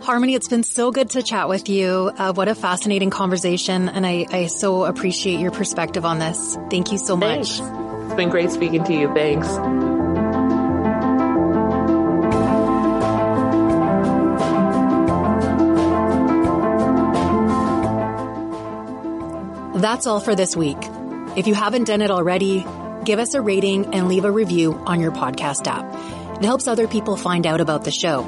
[0.01, 2.11] Harmony, it's been so good to chat with you.
[2.17, 3.89] Uh, what a fascinating conversation.
[3.89, 6.57] And I, I so appreciate your perspective on this.
[6.71, 7.59] Thank you so much.
[7.59, 8.05] Thanks.
[8.05, 9.13] It's been great speaking to you.
[9.13, 9.88] Thanks.
[19.79, 20.77] That's all for this week.
[21.37, 22.65] If you haven't done it already,
[23.05, 26.37] give us a rating and leave a review on your podcast app.
[26.37, 28.25] It helps other people find out about the show.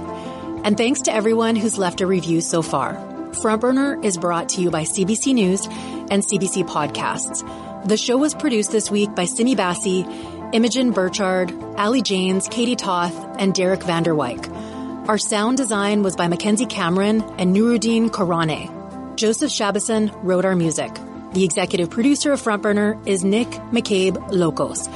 [0.64, 2.94] And thanks to everyone who's left a review so far.
[3.34, 7.44] Frontburner is brought to you by CBC News and CBC Podcasts.
[7.86, 10.06] The show was produced this week by Simi Bassi,
[10.54, 15.10] Imogen Burchard, Ali Janes, Katie Toth, and Derek Vanderwyk.
[15.10, 19.18] Our sound design was by Mackenzie Cameron and Nuruddin Korane.
[19.18, 20.92] Joseph Shabason wrote our music.
[21.34, 24.91] The executive producer of Frontburner is Nick McCabe Lokos.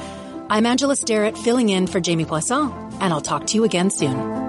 [0.50, 2.70] I'm Angela Starrett filling in for Jamie Poisson,
[3.00, 4.45] and I'll talk to you again soon.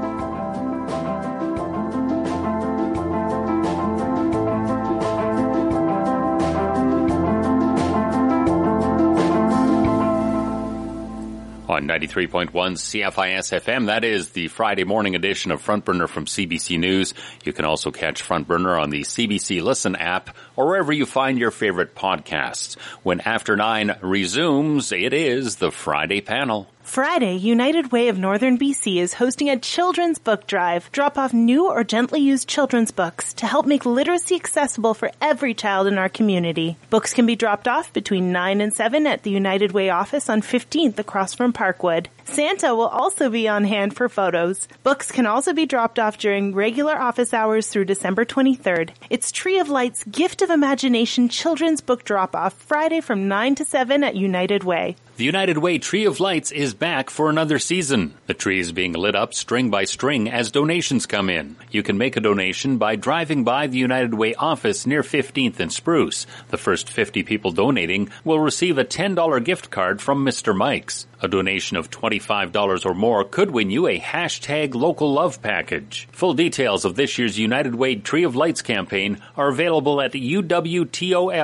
[11.77, 13.85] On 93.1 CFIS FM.
[13.85, 17.13] That is the Friday morning edition of Frontburner from CBC News.
[17.45, 21.51] You can also catch Frontburner on the CBC Listen app or wherever you find your
[21.51, 22.79] favorite podcasts.
[23.03, 26.67] When After Nine resumes, it is the Friday panel.
[26.88, 30.89] Friday, United Way of Northern BC is hosting a children's book drive.
[30.93, 35.54] Drop off new or gently used children's books to help make literacy accessible for every
[35.54, 36.78] child in our community.
[36.89, 40.41] Books can be dropped off between 9 and 7 at the United Way office on
[40.41, 42.08] 15th across from Parkwood.
[42.23, 44.69] Santa will also be on hand for photos.
[44.84, 48.91] Books can also be dropped off during regular office hours through December 23rd.
[49.10, 53.65] It's Tree of Lights Gift of Imagination Children's Book Drop Off Friday from 9 to
[53.65, 54.95] 7 at United Way.
[55.17, 58.13] The United Way Tree of Lights is back for another season.
[58.27, 61.56] The tree is being lit up string by string as donations come in.
[61.71, 65.73] You can make a donation by driving by the United Way office near 15th and
[65.73, 66.27] Spruce.
[66.49, 70.56] The first 50 people donating will receive a $10 gift card from Mr.
[70.56, 71.08] Mike's.
[71.19, 76.08] A donation of $25 or more could win you a hashtag local love package.
[76.12, 81.39] Full details of this year's United Way Tree of Lights campaign are available at uwtol.ca.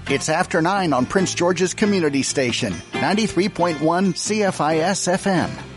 [0.09, 5.70] It's after 9 on Prince George's Community Station, 93.1 CFIS FM.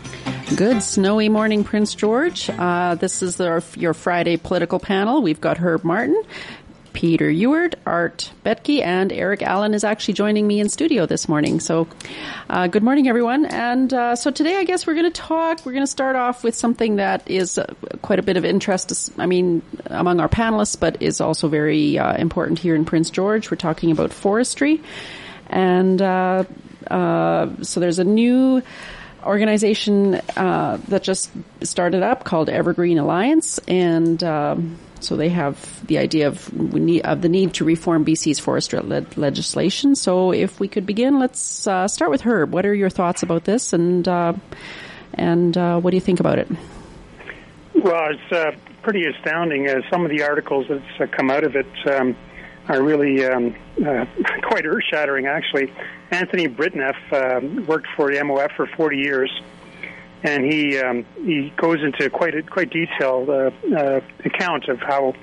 [0.56, 2.48] Good snowy morning, Prince George.
[2.48, 3.40] Uh, this is
[3.76, 5.20] your Friday political panel.
[5.20, 6.22] We've got Herb Martin,
[6.92, 11.58] Peter Ewart, Art Betke, and Eric Allen is actually joining me in studio this morning.
[11.58, 11.88] So,
[12.48, 13.46] uh, good morning, everyone.
[13.46, 15.66] And uh, so today, I guess we're going to talk.
[15.66, 19.10] We're going to start off with something that is uh, quite a bit of interest.
[19.18, 23.50] I mean, among our panelists, but is also very uh, important here in Prince George.
[23.50, 24.82] We're talking about forestry,
[25.48, 26.44] and uh,
[26.88, 28.62] uh, so there's a new
[29.24, 31.30] organization uh, that just
[31.62, 37.22] started up called Evergreen Alliance, and um, so they have the idea of need, of
[37.22, 39.94] the need to reform BC's forestry le- legislation.
[39.94, 42.52] So if we could begin, let's uh, start with Herb.
[42.52, 44.34] What are your thoughts about this, and uh,
[45.14, 46.48] and uh, what do you think about it?
[47.74, 49.68] Well, it's uh, pretty astounding.
[49.68, 51.66] Uh, some of the articles that's come out of it.
[51.86, 52.16] Um,
[52.68, 54.06] are really um, uh,
[54.42, 55.72] quite earth shattering, actually.
[56.10, 59.42] Anthony Britneff um, worked for the MOF for 40 years,
[60.22, 65.14] and he um, he goes into quite a quite detailed uh, uh, account of how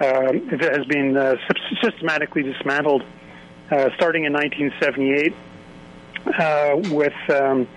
[0.00, 1.36] uh, it has been uh,
[1.82, 3.02] systematically dismantled,
[3.70, 5.34] uh, starting in 1978
[6.26, 7.12] uh, with.
[7.30, 7.68] Um,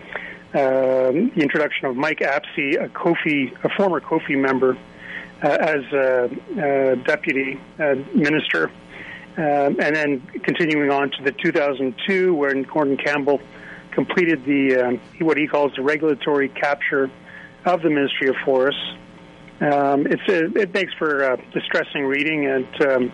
[0.53, 4.77] uh, the introduction of Mike Apsey, a COFI, a former COFI member,
[5.41, 7.59] as a, a deputy
[8.13, 8.69] minister,
[9.37, 13.41] um, and then continuing on to the 2002, when Gordon Campbell
[13.91, 17.09] completed the um, what he calls the regulatory capture
[17.65, 18.81] of the Ministry of Forests.
[19.61, 23.11] Um, it's uh, it makes for uh, distressing reading, and um,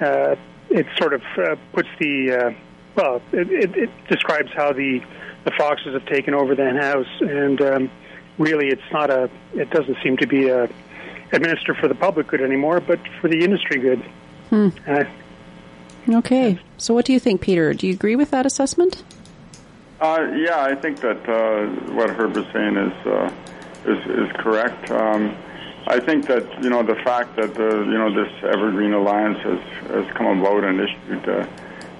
[0.00, 0.36] uh,
[0.70, 2.50] it sort of uh, puts the uh,
[2.94, 5.02] well, it, it, it, describes how the
[5.44, 7.90] the foxes have taken over the house, and um,
[8.38, 9.30] really, it's not a.
[9.54, 10.68] It doesn't seem to be a
[11.32, 14.02] administer for the public good anymore, but for the industry good.
[14.50, 14.68] Hmm.
[14.86, 15.04] Uh,
[16.10, 16.58] Okay.
[16.76, 17.72] So, what do you think, Peter?
[17.74, 19.02] Do you agree with that assessment?
[20.00, 23.32] Uh, yeah, I think that uh, what Herb is saying is uh,
[23.84, 24.90] is, is correct.
[24.90, 25.36] Um,
[25.86, 29.60] I think that you know the fact that the you know this Evergreen Alliance has
[29.90, 31.46] has come about and issued uh,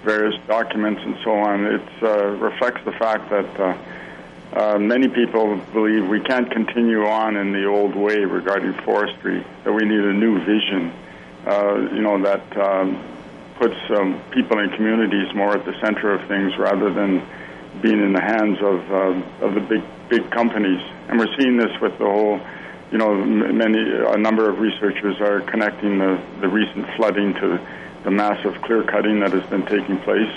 [0.03, 1.67] various documents and so on.
[1.67, 3.61] It uh, reflects the fact that.
[3.61, 3.77] Uh,
[4.53, 9.47] uh, many people believe we can't continue on in the old way regarding forestry.
[9.63, 10.93] That we need a new vision.
[11.47, 13.01] Uh, you know that um,
[13.61, 17.21] puts um, people and communities more at the center of things rather than
[17.83, 20.81] being in the hands of uh, of the big big companies.
[21.09, 22.41] And we're seeing this with the whole,
[22.91, 27.61] you know, many a number of researchers are connecting the the recent flooding to
[28.03, 30.33] the massive clear cutting that has been taking place.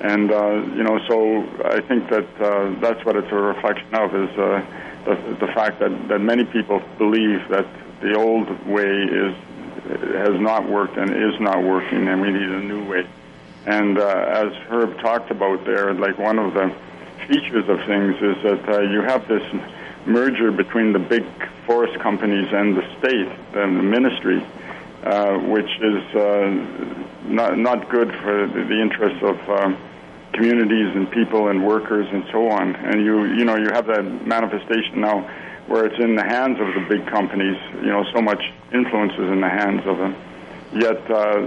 [0.00, 1.16] And uh, you know, so
[1.64, 4.64] I think that uh, that's what it's a reflection of is uh,
[5.04, 7.66] the, the fact that, that many people believe that
[8.00, 8.92] the old way
[9.24, 9.34] is
[9.88, 13.06] has not worked and is not working, and we need a new way.
[13.66, 16.74] And uh, as Herb talked about there, like one of the
[17.28, 19.42] features of things is that uh, you have this
[20.06, 21.24] merger between the big
[21.66, 24.42] forest companies and the state and the ministry,
[25.04, 26.50] uh, which is uh,
[27.24, 29.76] not not good for the, interests of um,
[30.32, 32.74] communities and people and workers and so on.
[32.76, 35.28] And you you know you have that manifestation now
[35.66, 37.56] where it's in the hands of the big companies.
[37.76, 38.42] You know, so much
[38.72, 40.16] influence is in the hands of them.
[40.72, 41.40] Yet uh,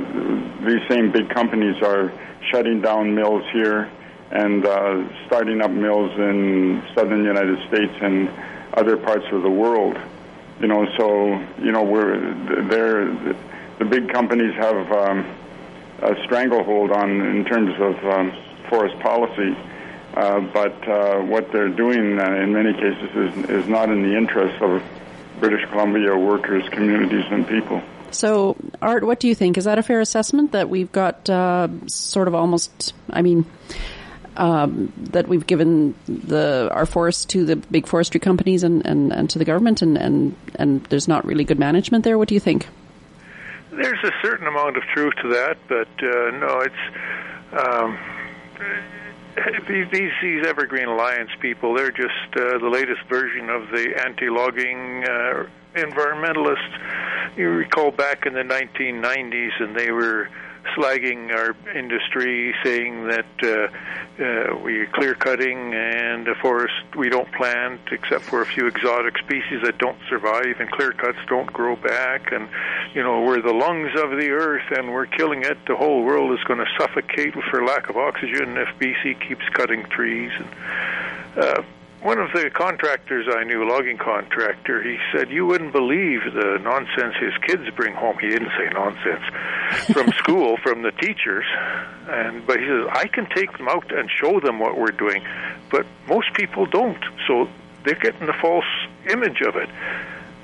[0.65, 2.11] these same big companies are
[2.51, 3.89] shutting down mills here
[4.31, 8.29] and uh, starting up mills in southern United States and
[8.73, 9.97] other parts of the world.
[10.59, 12.17] You know, so you know we're
[12.69, 13.05] they're
[13.79, 15.25] the big companies have um,
[16.01, 18.31] a stranglehold on in terms of um,
[18.69, 19.55] forest policy
[20.15, 24.15] uh, but uh, what they're doing uh, in many cases is, is not in the
[24.15, 24.83] interest of
[25.39, 27.81] British Columbia workers, communities, and people.
[28.11, 29.57] So, Art, what do you think?
[29.57, 33.45] Is that a fair assessment that we've got uh, sort of almost, I mean,
[34.37, 39.29] um, that we've given the our forests to the big forestry companies and, and, and
[39.31, 42.19] to the government, and, and, and there's not really good management there?
[42.19, 42.67] What do you think?
[43.71, 46.75] There's a certain amount of truth to that, but uh, no, it's.
[47.67, 47.97] Um,
[49.67, 55.03] these, these, these Evergreen Alliance people, they're just uh, the latest version of the anti-logging
[55.03, 57.37] uh, environmentalists.
[57.37, 60.29] You recall back in the 1990s, and they were
[60.75, 67.31] slagging our industry, saying that uh, uh, we're clear cutting and the forest we don't
[67.33, 71.75] plant except for a few exotic species that don't survive, and clear cuts don't grow
[71.75, 72.47] back, and
[72.93, 75.57] you know we're the lungs of the earth and we're killing it.
[75.67, 79.83] The whole world is going to suffocate for lack of oxygen if BC keeps cutting
[79.85, 80.31] trees.
[80.37, 81.63] And, uh,
[82.03, 86.59] one of the contractors I knew, a logging contractor, he said, You wouldn't believe the
[86.61, 88.17] nonsense his kids bring home.
[88.19, 89.23] He didn't say nonsense
[89.93, 91.45] from school, from the teachers.
[92.09, 95.23] And but he says, I can take them out and show them what we're doing,
[95.71, 97.01] but most people don't.
[97.25, 97.47] So
[97.85, 98.65] they're getting the false
[99.09, 99.69] image of it.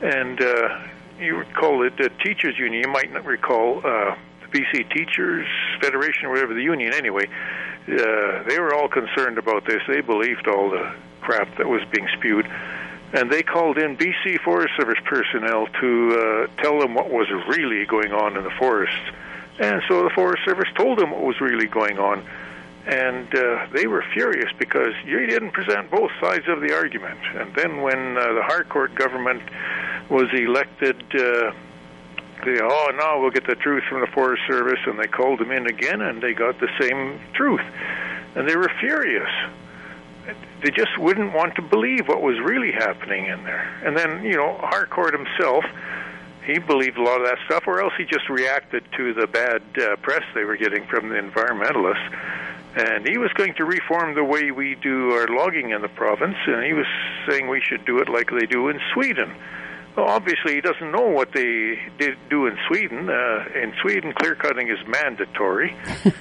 [0.01, 0.79] And uh,
[1.19, 5.47] you recall it, the teachers union, you might not recall uh, the BC Teachers
[5.81, 7.27] Federation or whatever the union anyway.
[7.85, 9.81] Uh, they were all concerned about this.
[9.89, 12.47] They believed all the crap that was being spewed.
[13.11, 17.85] And they called in BC Forest Service personnel to uh, tell them what was really
[17.85, 18.95] going on in the forests.
[19.59, 22.23] And so the Forest Service told them what was really going on.
[22.85, 27.19] And uh, they were furious because you didn't present both sides of the argument.
[27.35, 29.41] And then when uh, the Harcourt government
[30.09, 31.51] was elected, uh,
[32.45, 34.79] they, oh, now we'll get the truth from the Forest Service.
[34.85, 37.65] And they called them in again, and they got the same truth.
[38.35, 39.29] And they were furious
[40.63, 43.67] they just wouldn't want to believe what was really happening in there.
[43.85, 45.63] And then, you know, Harcourt himself,
[46.45, 49.61] he believed a lot of that stuff, or else he just reacted to the bad
[49.77, 52.13] uh, press they were getting from the environmentalists.
[52.75, 56.37] And he was going to reform the way we do our logging in the province,
[56.45, 56.85] and he was
[57.27, 59.33] saying we should do it like they do in Sweden.
[59.95, 63.09] Well, obviously, he doesn't know what they did do in Sweden.
[63.09, 65.75] Uh, in Sweden, clear cutting is mandatory,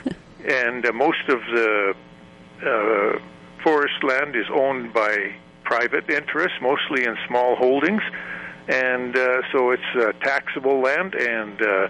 [0.44, 1.94] and uh, most of the
[2.62, 3.18] uh,
[3.62, 5.34] forest land is owned by
[5.64, 8.02] private interests, mostly in small holdings,
[8.68, 11.14] and uh, so it's uh, taxable land.
[11.14, 11.88] And uh,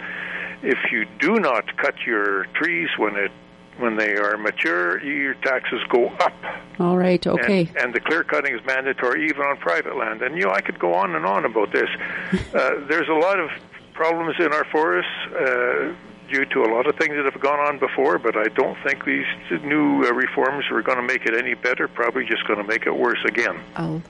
[0.62, 3.30] if you do not cut your trees when it
[3.78, 6.32] when they are mature, your taxes go up.
[6.80, 7.60] All right, okay.
[7.60, 10.20] And, and the clear cutting is mandatory even on private land.
[10.20, 11.88] And you know, I could go on and on about this.
[12.54, 13.50] uh, there's a lot of
[13.94, 15.10] problems in our forests.
[15.28, 15.94] Uh,
[16.28, 19.04] due to a lot of things that have gone on before, but I don't think
[19.04, 19.26] these
[19.62, 21.88] new uh, reforms are going to make it any better.
[21.88, 23.60] Probably just going to make it worse again.
[23.76, 24.02] Oh.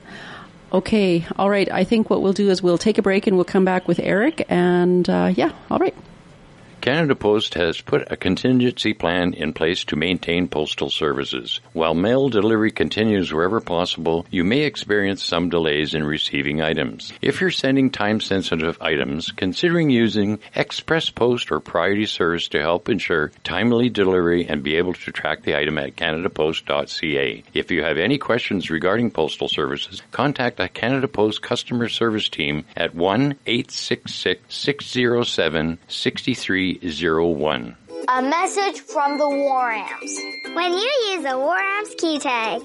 [0.71, 1.71] Okay, all right.
[1.71, 3.99] I think what we'll do is we'll take a break and we'll come back with
[3.99, 4.45] Eric.
[4.49, 5.95] And uh, yeah, all right.
[6.81, 11.59] Canada Post has put a contingency plan in place to maintain postal services.
[11.73, 17.11] While mail delivery continues wherever possible, you may experience some delays in receiving items.
[17.21, 22.87] If you're sending time sensitive items, considering using Express Post or Priority Service to help
[22.87, 27.43] ensure timely delivery and be able to track the item at canadapost.ca.
[27.53, 32.63] If you have any questions regarding postal services, contact the Canada Post customer service team
[32.77, 37.75] at 1 866 607 63 301.
[38.07, 40.19] A message from the War Amps.
[40.53, 42.61] When you use a War Amps key tag,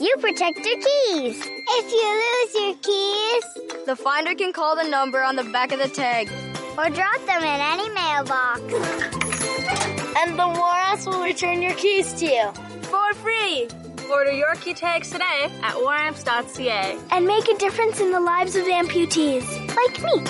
[0.00, 1.42] you protect your keys.
[1.44, 5.78] If you lose your keys, the finder can call the number on the back of
[5.78, 6.30] the tag
[6.78, 8.60] or drop them in any mailbox.
[10.18, 13.68] And the War Amps will return your keys to you for free.
[14.10, 18.64] Order your key tags today at waramps.ca and make a difference in the lives of
[18.64, 19.44] amputees
[19.76, 20.24] like me.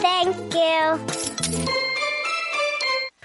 [0.00, 1.31] Thank you.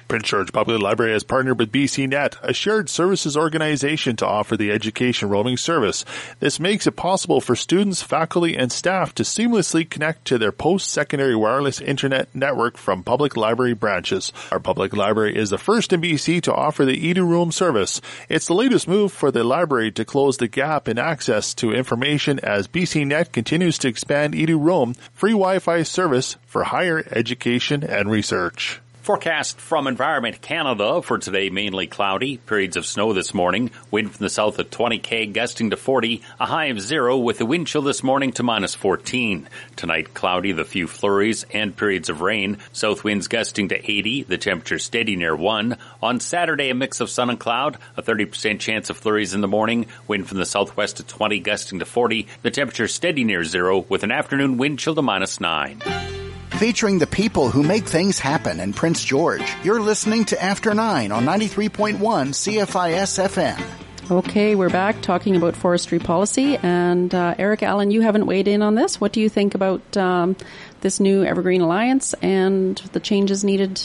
[0.07, 4.71] Prince George Public Library has partnered with BCNet, a shared services organization to offer the
[4.71, 6.05] education roaming service.
[6.39, 11.35] This makes it possible for students, faculty, and staff to seamlessly connect to their post-secondary
[11.35, 14.31] wireless internet network from public library branches.
[14.51, 17.99] Our public library is the first in BC to offer the edu service.
[18.29, 22.39] It's the latest move for the library to close the gap in access to information
[22.39, 28.79] as BCNet continues to expand edu free Wi-Fi service for higher education and research.
[29.07, 34.25] Forecast from Environment Canada for today mainly cloudy, periods of snow this morning, wind from
[34.25, 37.67] the south at 20 k gusting to 40, a high of 0 with a wind
[37.67, 39.47] chill this morning to minus 14.
[39.77, 44.37] Tonight cloudy the few flurries and periods of rain, south winds gusting to 80, the
[44.37, 45.77] temperature steady near 1.
[46.03, 49.47] On Saturday a mix of sun and cloud, a 30% chance of flurries in the
[49.47, 53.85] morning, wind from the southwest at 20 gusting to 40, the temperature steady near 0
[53.87, 56.16] with an afternoon wind chill to minus 9
[56.57, 59.43] featuring the people who make things happen in Prince George.
[59.63, 64.09] You're listening to After 9 on 93.1 CFIS FM.
[64.09, 66.57] Okay, we're back talking about forestry policy.
[66.57, 68.99] And uh, Eric Allen, you haven't weighed in on this.
[68.99, 70.35] What do you think about um,
[70.81, 73.79] this new Evergreen Alliance and the changes needed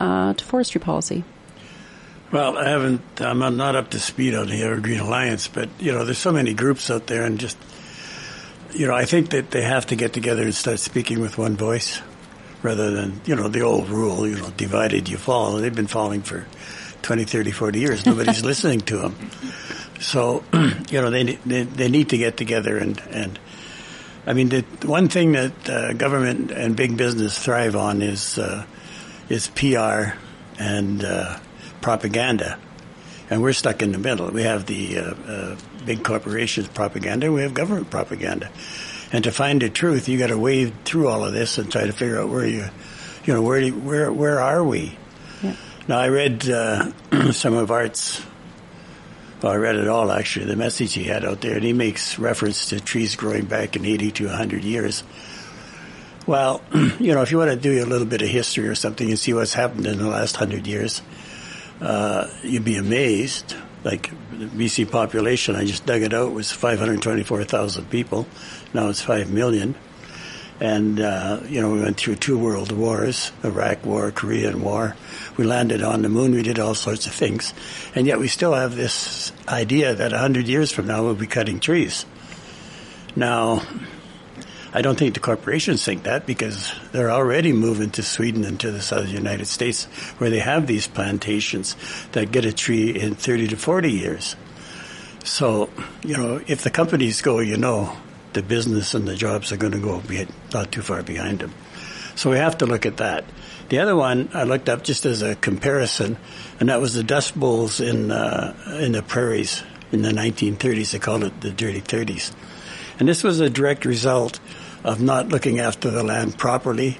[0.00, 1.22] uh, to forestry policy?
[2.32, 3.02] Well, I haven't.
[3.20, 6.54] I'm not up to speed on the Evergreen Alliance, but you know, there's so many
[6.54, 7.58] groups out there, and just
[8.76, 11.56] you know, I think that they have to get together and start speaking with one
[11.56, 12.00] voice
[12.62, 15.52] rather than, you know, the old rule, you know, divided you fall.
[15.56, 16.46] They've been falling for
[17.02, 18.06] 20, 30, 40 years.
[18.06, 19.30] Nobody's listening to them.
[20.00, 20.44] So,
[20.90, 23.38] you know, they, they, they need to get together and, and,
[24.28, 28.66] I mean, the one thing that uh, government and big business thrive on is, uh,
[29.28, 30.18] is PR
[30.58, 31.38] and, uh,
[31.80, 32.58] propaganda.
[33.30, 34.28] And we're stuck in the middle.
[34.30, 35.56] We have the, uh, uh,
[35.86, 38.50] big corporations propaganda, we have government propaganda.
[39.12, 41.86] And to find the truth, you got to wade through all of this and try
[41.86, 42.68] to figure out where you,
[43.24, 44.98] you know, where you, where where are we?
[45.42, 45.54] Yeah.
[45.86, 46.92] Now I read uh,
[47.32, 48.20] some of Art's.
[49.42, 50.46] Well, I read it all actually.
[50.46, 53.84] The message he had out there, and he makes reference to trees growing back in
[53.84, 55.04] eighty to hundred years.
[56.26, 59.08] Well, you know, if you want to do a little bit of history or something
[59.08, 61.00] and see what's happened in the last hundred years,
[61.80, 67.90] uh, you'd be amazed like the BC population, I just dug it out, was 524,000
[67.90, 68.26] people.
[68.74, 69.74] Now it's 5 million.
[70.58, 74.96] And, uh, you know, we went through two world wars, Iraq War, Korean War.
[75.36, 76.32] We landed on the moon.
[76.32, 77.52] We did all sorts of things.
[77.94, 81.60] And yet we still have this idea that 100 years from now we'll be cutting
[81.60, 82.06] trees.
[83.14, 83.62] Now,
[84.76, 88.70] I don't think the corporations think that because they're already moving to Sweden and to
[88.70, 89.84] the southern United States
[90.18, 91.76] where they have these plantations
[92.12, 94.36] that get a tree in 30 to 40 years.
[95.24, 95.70] So,
[96.02, 97.96] you know, if the companies go, you know,
[98.34, 100.02] the business and the jobs are going to go
[100.52, 101.54] not too far behind them.
[102.14, 103.24] So we have to look at that.
[103.70, 106.18] The other one I looked up just as a comparison,
[106.60, 110.90] and that was the dust bowls in uh, in the prairies in the 1930s.
[110.90, 112.32] They called it the dirty 30s,
[112.98, 114.38] and this was a direct result
[114.86, 116.96] of not looking after the land properly,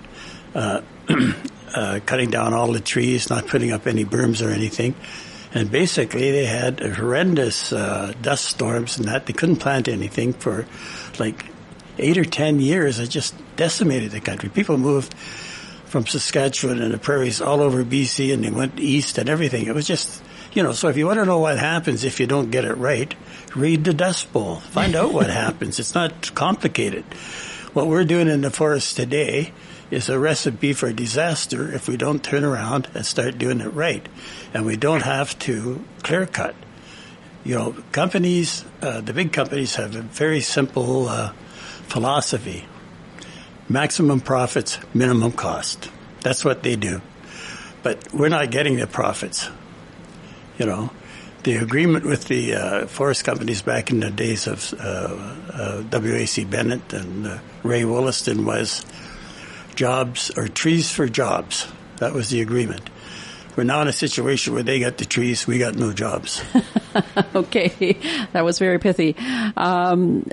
[0.56, 0.82] uh,
[1.74, 4.94] uh, cutting down all the trees, not putting up any berms or anything.
[5.54, 9.26] And basically, they had horrendous uh, dust storms and that.
[9.26, 10.66] They couldn't plant anything for
[11.20, 11.46] like
[11.96, 12.98] eight or ten years.
[12.98, 14.48] It just decimated the country.
[14.48, 19.28] People moved from Saskatchewan and the prairies all over BC and they went east and
[19.28, 19.66] everything.
[19.66, 20.22] It was just,
[20.52, 22.74] you know, so if you want to know what happens if you don't get it
[22.74, 23.14] right,
[23.54, 24.56] read the Dust Bowl.
[24.56, 25.78] Find out what happens.
[25.78, 27.04] It's not complicated.
[27.76, 29.52] What we're doing in the forest today
[29.90, 34.08] is a recipe for disaster if we don't turn around and start doing it right.
[34.54, 36.54] And we don't have to clear cut.
[37.44, 41.32] You know, companies, uh, the big companies have a very simple uh,
[41.88, 42.64] philosophy
[43.68, 45.90] maximum profits, minimum cost.
[46.22, 47.02] That's what they do.
[47.82, 49.50] But we're not getting the profits.
[50.56, 50.90] You know,
[51.46, 55.16] the agreement with the uh, forest companies back in the days of uh,
[55.52, 56.44] uh, W.A.C.
[56.44, 58.84] Bennett and uh, Ray Williston was
[59.76, 61.68] jobs or trees for jobs.
[61.98, 62.90] That was the agreement.
[63.54, 66.42] We're now in a situation where they got the trees, we got no jobs.
[67.36, 67.96] okay,
[68.32, 69.14] that was very pithy.
[69.56, 70.28] Um,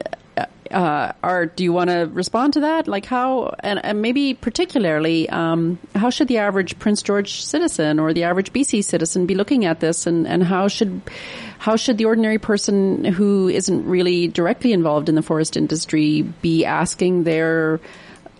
[0.73, 2.87] uh, do you want to respond to that?
[2.87, 8.13] Like how, and, and maybe particularly, um, how should the average Prince George citizen or
[8.13, 11.01] the average BC citizen be looking at this, and, and how should
[11.59, 16.65] how should the ordinary person who isn't really directly involved in the forest industry be
[16.65, 17.79] asking their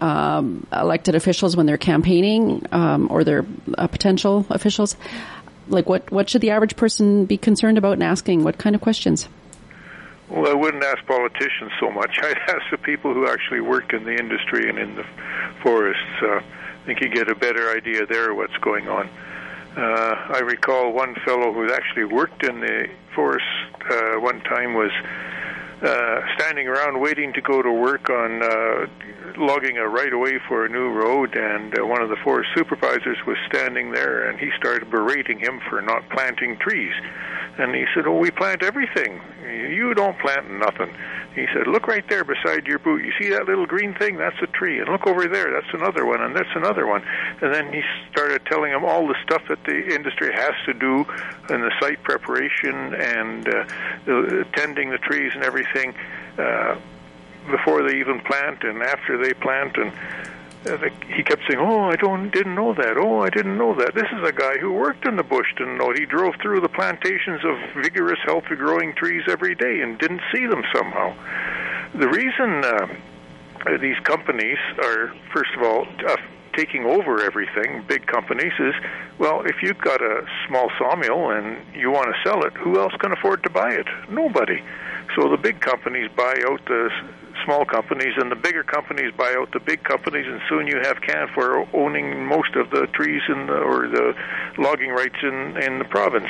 [0.02, 3.46] um, elected officials when they're campaigning um, or their
[3.78, 4.98] uh, potential officials?
[5.70, 8.44] Like, what what should the average person be concerned about and asking?
[8.44, 9.30] What kind of questions?
[10.34, 12.18] Well, I wouldn't ask politicians so much.
[12.24, 15.06] I'd ask the people who actually work in the industry and in the
[15.62, 16.02] forests.
[16.22, 19.08] Uh, I think you get a better idea there what's going on.
[19.78, 23.46] Uh, I recall one fellow who actually worked in the forest
[23.90, 24.92] uh, one time was
[25.82, 28.86] uh, standing around waiting to go to work on uh,
[29.38, 32.50] logging a right of way for a new road, and uh, one of the forest
[32.56, 36.94] supervisors was standing there, and he started berating him for not planting trees.
[37.58, 39.22] And he said, "Oh, we plant everything.
[39.44, 40.94] You don't plant nothing."
[41.36, 43.04] He said, "Look right there beside your boot.
[43.04, 44.18] You see that little green thing?
[44.18, 44.80] That's a tree.
[44.80, 45.52] And look over there.
[45.52, 46.22] That's another one.
[46.22, 47.04] And that's another one."
[47.42, 51.06] And then he started telling him all the stuff that the industry has to do
[51.50, 55.63] in the site preparation and uh, tending the trees and everything
[56.38, 56.76] uh,
[57.50, 59.92] before they even plant and after they plant and
[60.66, 60.78] uh,
[61.14, 62.96] he kept saying, "Oh, I don't didn't know that.
[62.98, 65.78] Oh, I didn't know that." This is a guy who worked in the bush, didn't
[65.78, 65.92] know.
[65.92, 70.46] He drove through the plantations of vigorous, healthy growing trees every day and didn't see
[70.46, 71.14] them somehow.
[71.96, 76.16] The reason uh, these companies are, first of all, uh,
[76.54, 78.74] taking over everything, big companies, is
[79.20, 82.94] well, if you've got a small sawmill and you want to sell it, who else
[83.00, 83.88] can afford to buy it?
[84.10, 84.62] Nobody.
[85.16, 86.90] So the big companies buy out the
[87.44, 90.98] small companies, and the bigger companies buy out the big companies, and soon you have
[90.98, 94.16] Canfor owning most of the trees in the, or the
[94.58, 96.30] logging rights in in the province,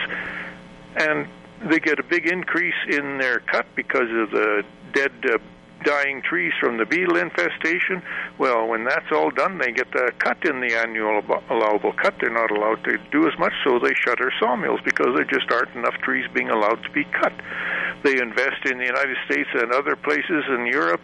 [0.96, 1.28] and
[1.66, 4.64] they get a big increase in their cut because of the
[4.94, 5.38] dead uh,
[5.84, 8.02] dying trees from the beetle infestation.
[8.38, 12.16] Well, when that's all done, they get the cut in the annual allowable cut.
[12.20, 15.76] They're not allowed to do as much, so they shutter sawmills because there just aren't
[15.76, 17.34] enough trees being allowed to be cut.
[18.04, 21.02] They invest in the United States and other places in Europe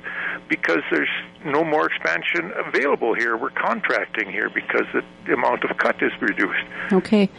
[0.49, 1.09] because there's
[1.45, 3.37] no more expansion available here.
[3.37, 6.65] We're contracting here because the amount of cut is reduced.
[6.91, 7.29] Okay,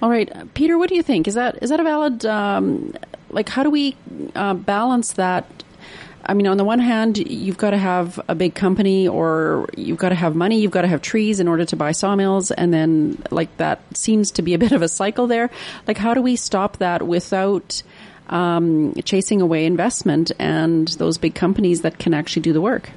[0.00, 0.78] all right, Peter.
[0.78, 1.26] What do you think?
[1.26, 2.24] Is that is that a valid?
[2.26, 2.94] Um,
[3.30, 3.96] like, how do we
[4.34, 5.46] uh, balance that?
[6.28, 9.96] I mean, on the one hand, you've got to have a big company or you've
[9.96, 12.50] got to have money, you've got to have trees in order to buy sawmills.
[12.50, 15.48] And then, like, that seems to be a bit of a cycle there.
[15.86, 17.82] Like, how do we stop that without
[18.28, 22.90] um, chasing away investment and those big companies that can actually do the work?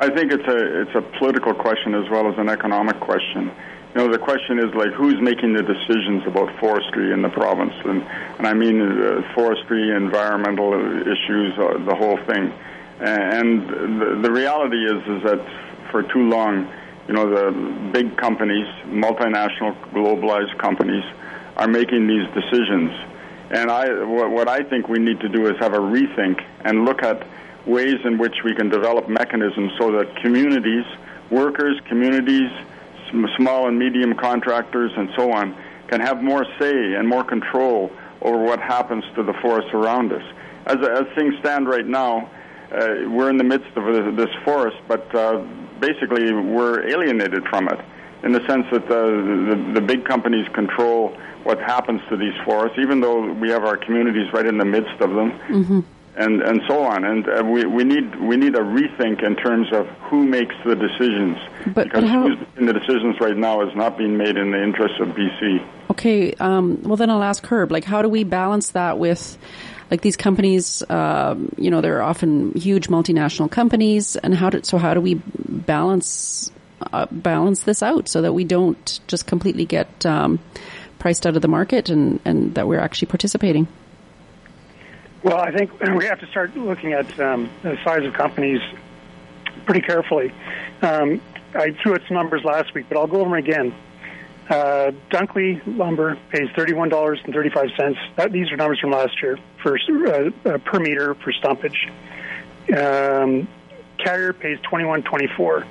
[0.00, 3.52] I think it's a it's a political question as well as an economic question
[3.94, 7.74] you know, the question is like who's making the decisions about forestry in the province,
[7.84, 8.02] and
[8.38, 10.72] and I mean uh, forestry, environmental
[11.02, 12.52] issues, uh, the whole thing.
[13.00, 13.68] And
[14.00, 15.44] the, the reality is is that
[15.90, 16.72] for too long,
[17.06, 21.04] you know, the big companies, multinational, globalized companies,
[21.58, 22.92] are making these decisions.
[23.50, 26.86] And I, what, what I think we need to do is have a rethink and
[26.86, 27.26] look at
[27.66, 30.86] ways in which we can develop mechanisms so that communities,
[31.30, 32.50] workers, communities
[33.36, 35.56] small and medium contractors and so on
[35.88, 37.90] can have more say and more control
[38.22, 40.22] over what happens to the forests around us.
[40.66, 42.30] As, as things stand right now,
[42.72, 45.44] uh, we're in the midst of this forest, but uh,
[45.80, 47.78] basically we're alienated from it
[48.22, 49.02] in the sense that the,
[49.50, 51.08] the, the big companies control
[51.42, 55.00] what happens to these forests, even though we have our communities right in the midst
[55.00, 55.32] of them.
[55.48, 55.80] Mm-hmm
[56.16, 57.04] and and so on.
[57.04, 60.74] And uh, we we need we need a rethink in terms of who makes the
[60.74, 61.38] decisions.
[61.66, 64.50] But, because but how, who's making the decisions right now is not being made in
[64.50, 65.66] the interest of BC.
[65.90, 67.72] Okay, um, well then I'll ask Herb.
[67.72, 69.38] Like, how do we balance that with?
[69.90, 74.78] Like these companies, um, you know, they're often huge multinational companies, and how do so?
[74.78, 76.50] How do we balance
[76.94, 80.38] uh, balance this out so that we don't just completely get um,
[80.98, 83.68] priced out of the market, and and that we're actually participating?
[85.22, 88.60] Well, I think we have to start looking at um, the size of companies
[89.64, 90.32] pretty carefully.
[90.82, 91.20] Um,
[91.54, 93.74] I threw out some numbers last week, but I'll go over them again.
[94.48, 97.98] Uh, Dunkley Lumber pays thirty-one dollars and thirty-five cents.
[98.30, 101.88] These are numbers from last year for uh, uh, per meter for stumpage.
[102.76, 103.46] Um,
[103.98, 105.64] Carrier pays twenty-one twenty-four.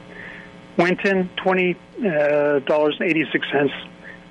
[0.77, 3.45] Winton twenty uh, dollars and eighty-six.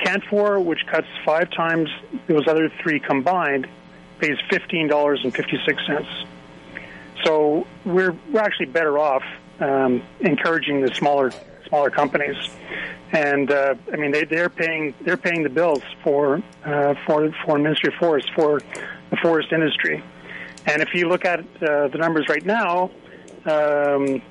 [0.01, 1.91] Canfor, which cuts five times
[2.27, 3.69] those other three combined,
[4.21, 6.09] pays fifteen dollars and fifty six cents.
[7.25, 9.23] So we're we're actually better off
[9.61, 11.33] um, encouraging the smaller
[11.69, 12.37] smaller companies,
[13.13, 17.59] and uh, I mean they they're paying they're paying the bills for uh, for for
[17.59, 18.61] Ministry of Forest for
[19.11, 20.03] the forest industry,
[20.67, 22.91] and if you look at uh, the numbers right now.
[23.47, 24.23] Um,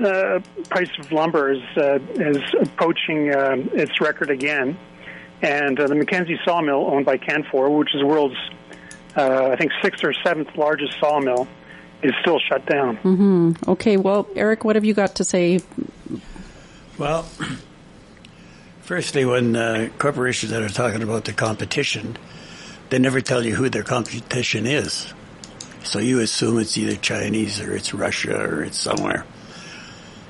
[0.00, 4.78] uh, price of lumber is uh, is approaching uh, its record again,
[5.42, 8.36] and uh, the Mackenzie sawmill, owned by Canfor, which is the world's
[9.16, 11.48] uh, I think sixth or seventh largest sawmill
[12.02, 12.96] is still shut down.
[12.98, 13.70] Mm-hmm.
[13.70, 15.60] Okay, well, Eric, what have you got to say?
[16.96, 17.28] Well,
[18.82, 22.16] firstly, when uh, corporations that are talking about the competition,
[22.90, 25.12] they never tell you who their competition is.
[25.84, 29.24] So you assume it's either Chinese or it's Russia or it's somewhere.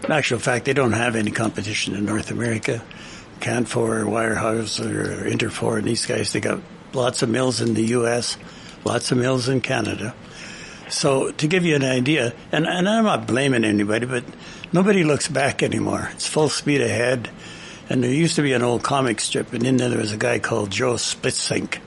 [0.04, 2.82] In actual fact, they don't have any competition in North America.
[3.40, 6.60] Canfor, Weyerhaeuser, or Interfor, and these guys, they got
[6.92, 8.36] lots of mills in the U.S.,
[8.88, 10.14] lots of mills in Canada.
[10.88, 14.24] So to give you an idea, and, and I'm not blaming anybody, but
[14.72, 16.08] nobody looks back anymore.
[16.14, 17.30] It's full speed ahead.
[17.90, 20.18] And there used to be an old comic strip, and in there there was a
[20.18, 21.78] guy called Joe Splitsink.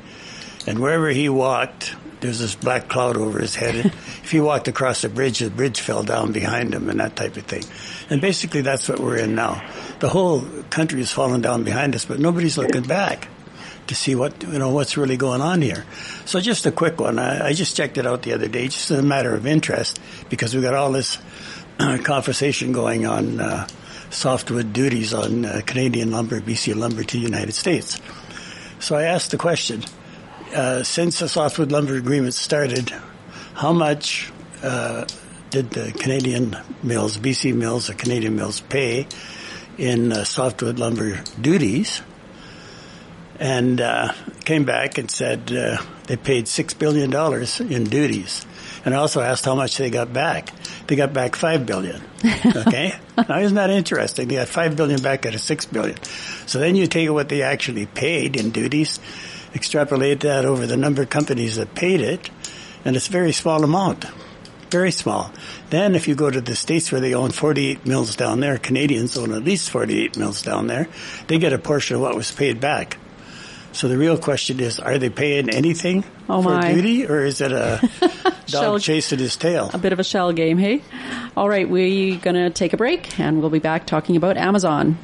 [0.68, 3.76] And wherever he walked, there was this black cloud over his head.
[3.86, 7.36] if he walked across a bridge, the bridge fell down behind him and that type
[7.38, 7.64] of thing.
[8.10, 9.68] And basically that's what we're in now.
[9.99, 13.28] The whole country is falling down behind us, but nobody's looking back
[13.88, 15.86] to see what you know what's really going on here.
[16.25, 17.19] So just a quick one.
[17.19, 19.99] I, I just checked it out the other day, just as a matter of interest,
[20.29, 21.17] because we got all this
[22.03, 23.67] conversation going on uh,
[24.09, 27.99] softwood duties on uh, Canadian lumber, BC lumber to the United States.
[28.79, 29.84] So I asked the question:
[30.55, 32.93] uh, since the softwood lumber agreement started,
[33.53, 34.32] how much
[34.63, 35.05] uh,
[35.49, 39.07] did the Canadian mills, BC mills, or Canadian mills pay
[39.77, 42.01] in uh, softwood lumber duties?
[43.42, 44.14] And uh,
[44.46, 48.46] came back and said uh, they paid six billion dollars in duties.
[48.86, 50.54] And I also asked how much they got back.
[50.86, 52.02] They got back five billion.
[52.56, 54.28] Okay, now isn't that interesting?
[54.28, 55.98] They got five billion back out of six billion.
[56.46, 59.00] So then you take what they actually paid in duties,
[59.56, 62.30] extrapolate that over the number of companies that paid it,
[62.86, 64.06] and it's a very small amount.
[64.70, 65.32] Very small.
[65.72, 69.18] Then if you go to the states where they own 48 mills down there, Canadians
[69.18, 70.88] own at least 48 mills down there,
[71.28, 72.98] they get a portion of what was paid back.
[73.74, 76.74] So the real question is, are they paying anything oh for my.
[76.74, 77.80] duty, or is it a
[78.47, 79.69] Shell- dog chasing his tail?
[79.74, 80.82] A bit of a shell game, hey?
[81.38, 84.97] All right, we're going to take a break and we'll be back talking about Amazon.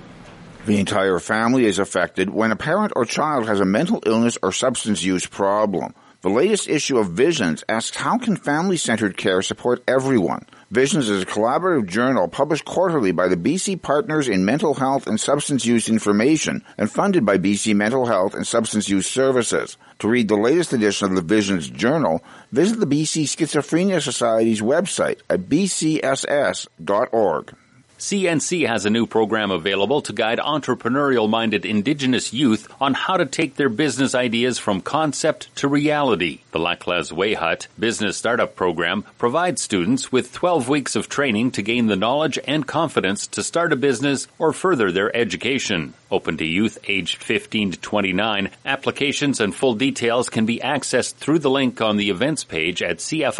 [0.65, 4.51] The entire family is affected when a parent or child has a mental illness or
[4.51, 5.93] substance use problem.
[6.21, 10.45] The latest issue of Visions asks how can family-centered care support everyone?
[10.69, 15.17] Visions is a collaborative journal published quarterly by the BC Partners in Mental Health and
[15.17, 19.77] Substance Use Information and funded by BC Mental Health and Substance Use Services.
[19.99, 25.21] To read the latest edition of the Visions journal, visit the BC Schizophrenia Society's website
[25.29, 25.85] at bcss.org.
[27.99, 33.25] CNC has a new program available to guide entrepreneurial minded Indigenous youth on how to
[33.25, 36.41] take their business ideas from concept to reality.
[36.51, 41.63] The Laclaz Way Hut Business Startup Program provides students with 12 weeks of training to
[41.63, 45.95] gain the knowledge and confidence to start a business or further their education.
[46.09, 51.39] Open to youth aged 15 to 29, applications and full details can be accessed through
[51.39, 53.37] the link on the events page at cfisfm.ca.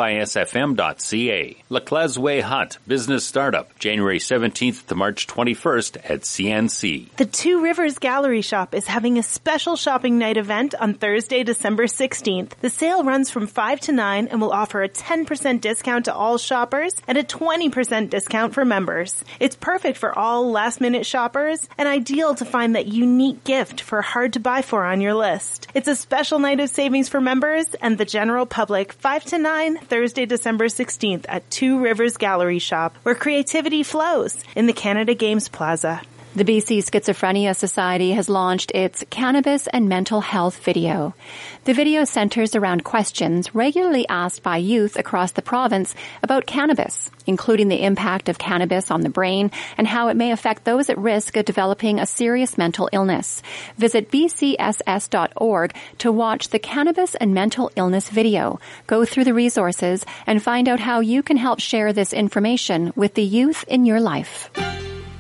[1.70, 7.16] Laclaz Way Hut Business Startup, January 17th to March 21st at CNC.
[7.16, 11.86] The Two Rivers Gallery Shop is having a special shopping night event on Thursday, December
[11.86, 12.52] 16th.
[12.60, 16.38] The sale runs from 5 to 9 and will offer a 10% discount to all
[16.38, 19.24] shoppers and a 20% discount for members.
[19.40, 24.02] It's perfect for all last minute shoppers and ideal to find that unique gift for
[24.02, 25.68] hard to buy for on your list.
[25.74, 29.78] It's a special night of savings for members and the general public 5 to 9
[29.78, 35.50] Thursday, December 16th at Two Rivers Gallery Shop where creativity flows in the Canada Games
[35.50, 36.02] Plaza.
[36.38, 41.16] The BC Schizophrenia Society has launched its Cannabis and Mental Health video.
[41.64, 47.70] The video centers around questions regularly asked by youth across the province about cannabis, including
[47.70, 51.36] the impact of cannabis on the brain and how it may affect those at risk
[51.38, 53.42] of developing a serious mental illness.
[53.80, 58.60] Visit bcss.org to watch the Cannabis and Mental Illness video.
[58.86, 63.16] Go through the resources and find out how you can help share this information with
[63.16, 64.52] the youth in your life.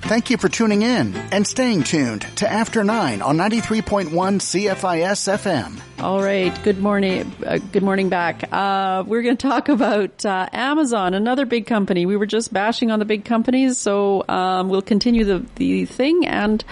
[0.07, 5.81] Thank you for tuning in and staying tuned to After 9 on 93.1 CFIS FM.
[6.01, 6.57] All right.
[6.63, 7.29] Good morning.
[7.45, 8.47] Uh, good morning back.
[8.49, 12.05] Uh, we're going to talk about uh, Amazon, another big company.
[12.05, 16.25] We were just bashing on the big companies, so um, we'll continue the, the thing.
[16.25, 16.63] And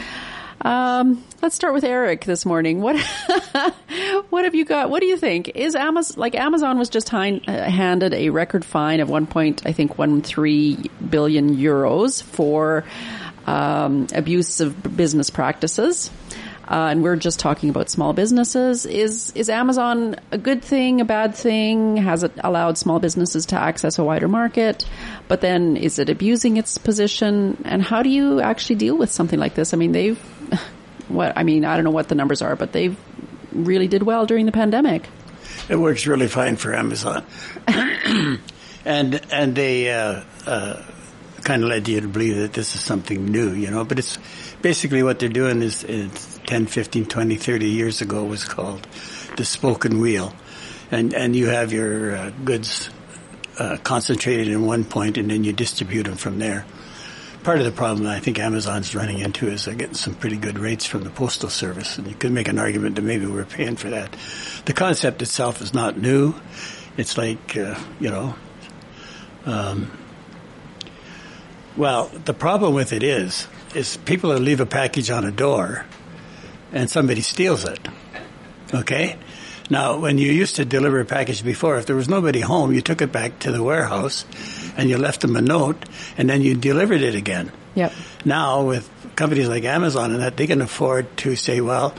[0.62, 2.82] um, let's start with Eric this morning.
[2.82, 2.96] What
[4.30, 4.90] what have you got?
[4.90, 5.50] What do you think?
[5.50, 9.62] Is Amazon like Amazon was just hind, uh, handed a record fine of one point
[9.66, 12.86] I think one three billion euros for
[13.46, 16.10] um, abuse of business practices.
[16.68, 18.88] Uh, and we're just talking about small businesses.
[18.88, 21.98] Is is Amazon a good thing, a bad thing?
[21.98, 24.84] Has it allowed small businesses to access a wider market?
[25.28, 27.62] But then, is it abusing its position?
[27.66, 29.76] And how do you actually deal with something like this?
[29.76, 30.18] I mean, they've
[31.08, 32.96] what I mean, I don't know what the numbers are, but they
[33.52, 35.08] really did well during the pandemic.
[35.70, 37.26] It works really fine for Amazon,
[37.68, 38.42] and
[39.32, 40.82] and they uh, uh,
[41.46, 43.86] kind of led you to believe that this is something new, you know.
[43.86, 44.18] But it's
[44.62, 48.86] basically what they're doing is it's 10, 15, 20, 30 years ago was called
[49.38, 50.34] the spoken wheel,
[50.92, 52.90] and and you have your uh, goods
[53.60, 56.66] uh, concentrated in one point, and then you distribute them from there.
[57.44, 60.58] Part of the problem I think Amazon's running into is they're getting some pretty good
[60.58, 63.76] rates from the postal service, and you could make an argument that maybe we're paying
[63.78, 64.16] for that.
[64.66, 66.34] The concept itself is not new.
[66.98, 68.36] It's like uh, you know
[69.46, 69.92] Um,
[71.78, 75.86] well, the problem with it is, is people will leave a package on a door,
[76.72, 77.80] and somebody steals it.
[78.74, 79.18] Okay.
[79.70, 82.82] Now, when you used to deliver a package before, if there was nobody home, you
[82.82, 84.26] took it back to the warehouse,
[84.78, 85.84] and you left them a note,
[86.18, 87.52] and then you delivered it again.
[87.74, 87.92] Yep.
[88.26, 91.96] Now, with companies like Amazon and that, they can afford to say, well,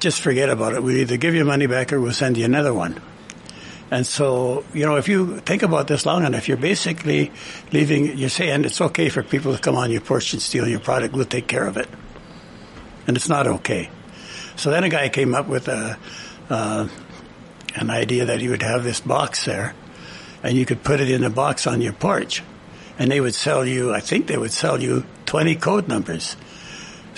[0.00, 0.82] just forget about it.
[0.82, 3.00] We either give you money back or we'll send you another one.
[3.90, 7.32] And so, you know, if you think about this long enough, you're basically
[7.72, 10.80] leaving, you're saying it's okay for people to come on your porch and steal your
[10.80, 11.14] product.
[11.14, 11.88] We'll take care of it.
[13.06, 13.90] And it's not okay.
[14.56, 15.98] So then a guy came up with a,
[16.50, 16.88] uh,
[17.76, 19.74] an idea that he would have this box there
[20.42, 22.42] and you could put it in a box on your porch
[22.98, 26.36] and they would sell you, I think they would sell you 20 code numbers.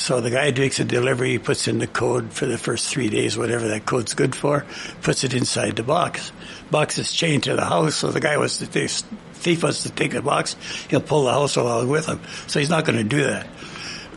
[0.00, 3.36] So the guy makes a delivery, puts in the code for the first three days,
[3.36, 4.64] whatever that code's good for,
[5.02, 6.32] puts it inside the box.
[6.70, 10.12] Box is chained to the house, so the guy was the thief wants to take
[10.12, 10.56] the box,
[10.88, 12.18] he'll pull the house along with him.
[12.46, 13.46] So he's not going to do that.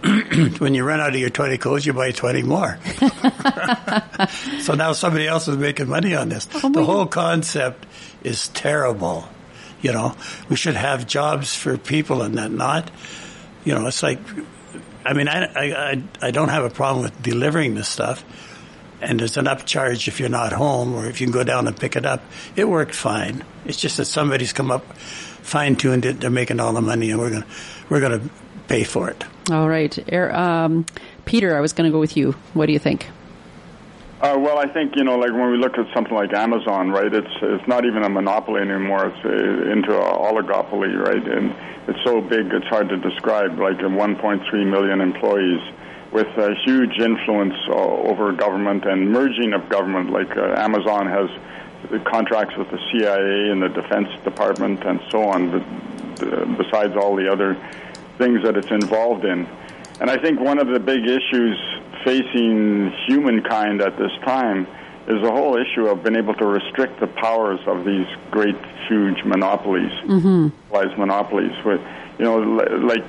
[0.59, 2.79] when you run out of your 20 codes, you buy 20 more.
[4.61, 6.47] so now somebody else is making money on this.
[6.63, 7.85] Oh the whole concept
[8.23, 9.27] is terrible.
[9.81, 10.15] You know,
[10.47, 12.89] we should have jobs for people and that not.
[13.65, 14.19] You know, it's like,
[15.05, 18.23] I mean, I, I, I don't have a problem with delivering this stuff.
[19.01, 21.75] And there's an upcharge if you're not home or if you can go down and
[21.75, 22.23] pick it up.
[22.55, 23.43] It worked fine.
[23.65, 26.21] It's just that somebody's come up, fine tuned it.
[26.21, 27.47] They're making all the money and we're going to,
[27.89, 28.29] we're going to
[28.69, 29.25] pay for it.
[29.51, 30.13] All right.
[30.13, 30.85] Um,
[31.25, 32.31] Peter, I was going to go with you.
[32.53, 33.07] What do you think?
[34.23, 37.13] Uh, well, I think you know, like when we look at something like Amazon, right?
[37.13, 39.07] It's it's not even a monopoly anymore.
[39.07, 41.27] It's uh, into an oligopoly, right?
[41.27, 41.53] And
[41.89, 43.59] it's so big, it's hard to describe.
[43.59, 45.59] Like 1.3 million employees
[46.13, 50.11] with a huge influence uh, over government and merging of government.
[50.11, 51.29] Like uh, Amazon has
[52.05, 55.51] contracts with the CIA and the Defense Department and so on.
[55.51, 57.55] But, uh, besides all the other
[58.17, 59.45] things that it's involved in.
[59.99, 61.59] And I think one of the big issues
[62.03, 64.67] facing humankind at this time
[65.07, 68.55] is the whole issue of being able to restrict the powers of these great,
[68.87, 70.99] huge monopolies, mm-hmm.
[70.99, 71.51] monopolies.
[71.65, 71.81] With,
[72.17, 73.03] you know, like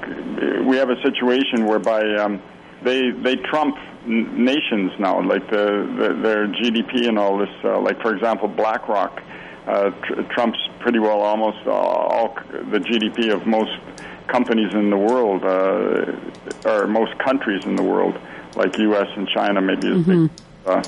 [0.67, 2.43] we have a situation whereby um,
[2.83, 3.77] they they trump
[4.07, 5.67] n- nations now, like the,
[5.99, 7.55] the, their GDP and all this.
[7.63, 9.23] Uh, like for example, BlackRock
[9.67, 12.35] uh, tr- trumps pretty well almost all
[12.73, 13.73] the GDP of most
[14.27, 18.19] companies in the world, uh, or most countries in the world
[18.57, 19.09] like U.S.
[19.17, 20.27] and China maybe is mm-hmm.
[20.27, 20.31] big.
[20.67, 20.83] Uh,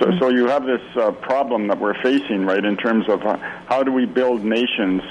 [0.00, 3.36] so, so you have this uh, problem that we're facing, right, in terms of uh,
[3.66, 5.02] how do we build nations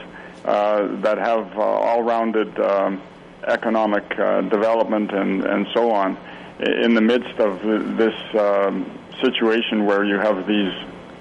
[0.45, 3.01] uh, that have uh, all-rounded um,
[3.45, 6.17] economic uh, development and, and so on
[6.59, 7.61] in the midst of
[7.97, 10.73] this um, situation where you have these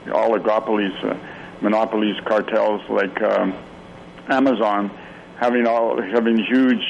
[0.06, 1.16] oligopolies, uh,
[1.60, 3.54] monopolies, cartels like um,
[4.28, 4.90] Amazon
[5.36, 6.84] having all having huge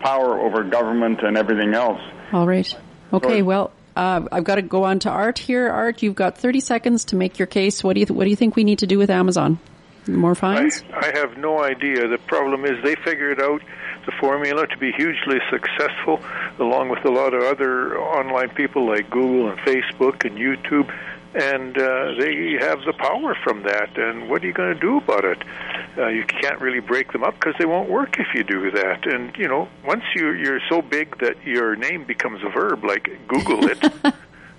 [0.00, 2.00] power over government and everything else.
[2.32, 2.74] All right.
[3.14, 5.70] Okay, well, uh, I've got to go on to Art here.
[5.70, 7.84] Art, you've got 30 seconds to make your case.
[7.84, 9.58] What do you th- What do you think we need to do with Amazon?
[10.06, 10.82] More fines?
[10.92, 12.08] I, I have no idea.
[12.08, 13.62] The problem is they figured out
[14.04, 16.20] the formula to be hugely successful,
[16.58, 20.92] along with a lot of other online people like Google and Facebook and YouTube
[21.34, 23.96] and uh, they have the power from that.
[23.98, 25.38] And what are you going to do about it?
[25.96, 29.06] Uh, you can't really break them up because they won't work if you do that.
[29.06, 33.10] And you know, once you you're so big that your name becomes a verb, like
[33.28, 33.78] Google it.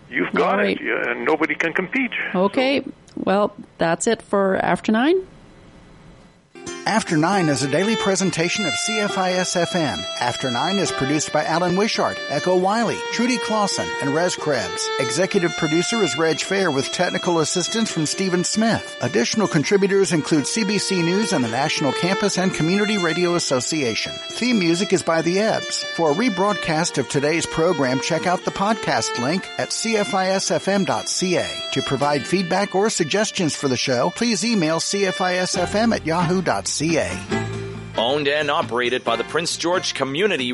[0.09, 0.80] You've got right.
[0.80, 2.11] it, and nobody can compete.
[2.34, 2.91] Okay, so.
[3.17, 5.26] well, that's it for After Nine.
[6.88, 10.05] After 9 is a daily presentation of CFIS FM.
[10.21, 14.88] After 9 is produced by Alan Wishart, Echo Wiley, Trudy Clausen, and Rez Krebs.
[14.99, 18.99] Executive producer is Reg Fair with technical assistance from Stephen Smith.
[19.01, 24.11] Additional contributors include CBC News and the National Campus and Community Radio Association.
[24.29, 25.83] Theme music is by The Ebbs.
[25.95, 31.47] For a rebroadcast of today's program, check out the podcast link at cfisfm.ca.
[31.71, 36.74] To provide feedback or suggestions for the show, please email cfisfm at yahoo.ca.
[37.97, 40.51] Owned and operated by the Prince George Community